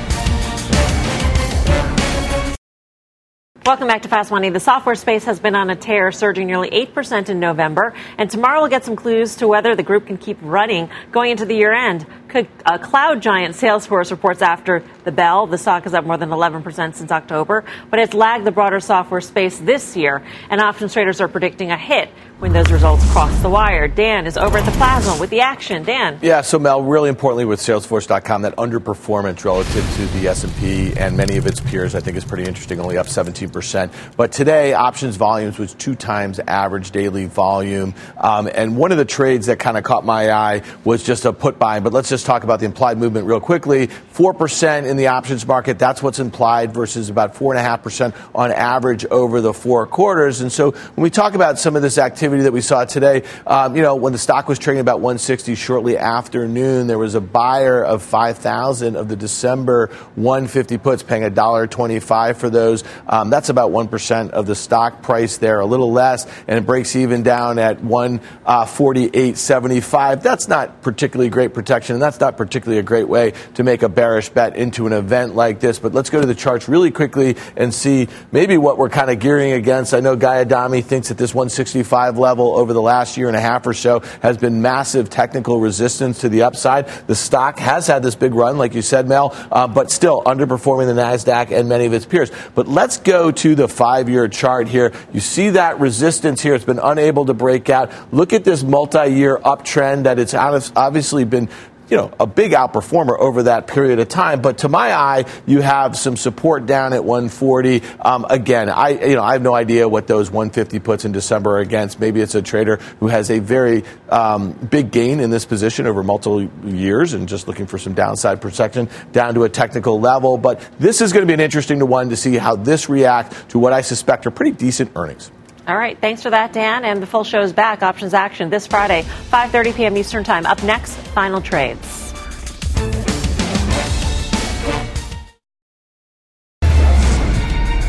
[3.66, 4.51] Welcome back to Fast Money.
[4.51, 7.95] The software space has been on a tear, surging nearly 8% in November.
[8.20, 11.47] And tomorrow we'll get some clues to whether the group can keep running going into
[11.47, 12.05] the year end.
[12.36, 15.47] Uh, cloud giant Salesforce reports after the bell.
[15.47, 19.21] The stock is up more than 11% since October, but it's lagged the broader software
[19.21, 22.09] space this year, and options traders are predicting a hit
[22.39, 23.88] when those results cross the wire.
[23.88, 25.83] Dan is over at the Plasma with the action.
[25.83, 26.19] Dan.
[26.21, 31.38] Yeah, so Mel, really importantly with Salesforce.com, that underperformance relative to the S&P and many
[31.38, 33.91] of its peers, I think is pretty interesting, only up 17%.
[34.17, 37.95] But today, options volumes was two times average daily volume.
[38.17, 41.31] Um, and one of the trades that kind of caught my eye was just a
[41.31, 41.79] put buy.
[41.79, 43.88] But let's just talk about the implied movement real quickly.
[43.88, 49.53] 4% in the options market, that's what's implied versus about 4.5% on average over the
[49.53, 50.41] four quarters.
[50.41, 53.23] And so when we talk about some of this activity, that we saw today.
[53.45, 57.15] Um, you know, when the stock was trading about 160 shortly after noon, there was
[57.15, 62.84] a buyer of 5,000 of the December 150 puts, paying $1.25 for those.
[63.07, 66.95] Um, that's about 1% of the stock price there, a little less, and it breaks
[66.95, 69.93] even down at 148.75.
[69.93, 73.89] Uh, that's not particularly great protection, that's not particularly a great way to make a
[73.89, 75.80] bearish bet into an event like this.
[75.80, 79.20] But let's go to the charts really quickly and see maybe what we're kind of
[79.20, 79.93] gearing against.
[79.93, 83.41] I know Guy Adami thinks that this 165 level over the last year and a
[83.41, 86.88] half or so has been massive technical resistance to the upside.
[87.08, 90.86] The stock has had this big run, like you said, Mel, uh, but still underperforming
[90.86, 92.32] the NASDAQ and many of its peers.
[92.53, 94.93] But let's go to the five year chart here.
[95.12, 96.53] You see that resistance here.
[96.53, 97.91] It's been unable to break out.
[98.14, 101.49] Look at this multi year uptrend that it's obviously been
[101.89, 104.41] you know, a big outperformer over that period of time.
[104.41, 107.81] But to my eye, you have some support down at 140.
[107.99, 111.57] Um, again, I, you know, I have no idea what those 150 puts in December
[111.57, 111.99] are against.
[111.99, 116.03] Maybe it's a trader who has a very um, big gain in this position over
[116.03, 120.38] multiple years and just looking for some downside protection down to a technical level.
[120.38, 123.59] But this is going to be an interesting one to see how this reacts to
[123.59, 125.31] what I suspect are pretty decent earnings.
[125.68, 126.86] All right, thanks for that, Dan.
[126.86, 127.82] And the full show is back.
[127.82, 129.97] Options action this Friday, 5:30 p.m.
[129.97, 130.45] Eastern Time.
[130.45, 132.13] Up next, final trades.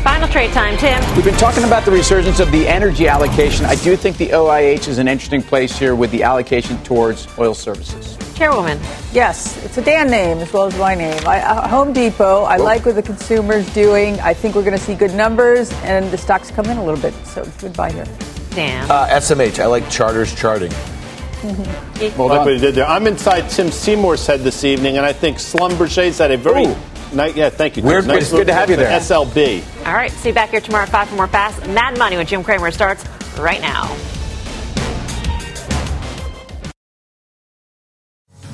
[0.03, 1.15] Final trade time, Tim.
[1.15, 3.65] We've been talking about the resurgence of the energy allocation.
[3.65, 7.53] I do think the OIH is an interesting place here with the allocation towards oil
[7.53, 8.17] services.
[8.37, 8.79] Chairwoman.
[9.13, 11.19] Yes, it's a Dan name as well as my name.
[11.25, 14.19] I, uh, Home Depot, I like what the consumer's doing.
[14.19, 17.01] I think we're going to see good numbers, and the stocks come in a little
[17.01, 17.15] bit.
[17.25, 18.05] So good buy here.
[18.51, 18.91] Dan.
[18.91, 20.69] Uh, SMH, I like Carter's charting.
[20.69, 22.19] Mm-hmm.
[22.19, 22.85] Well, look what he did there.
[22.85, 26.67] I'm inside Tim Seymour's head this evening, and I think Schlumberger's had a very
[27.13, 27.35] nice.
[27.35, 27.81] Yeah, thank you.
[27.81, 28.99] Weird, nice it's good to have you there.
[28.99, 29.63] SLB.
[29.87, 32.27] All right, see you back here tomorrow at 5 for more Fast Mad Money when
[32.27, 33.03] Jim Cramer starts
[33.39, 33.97] right now.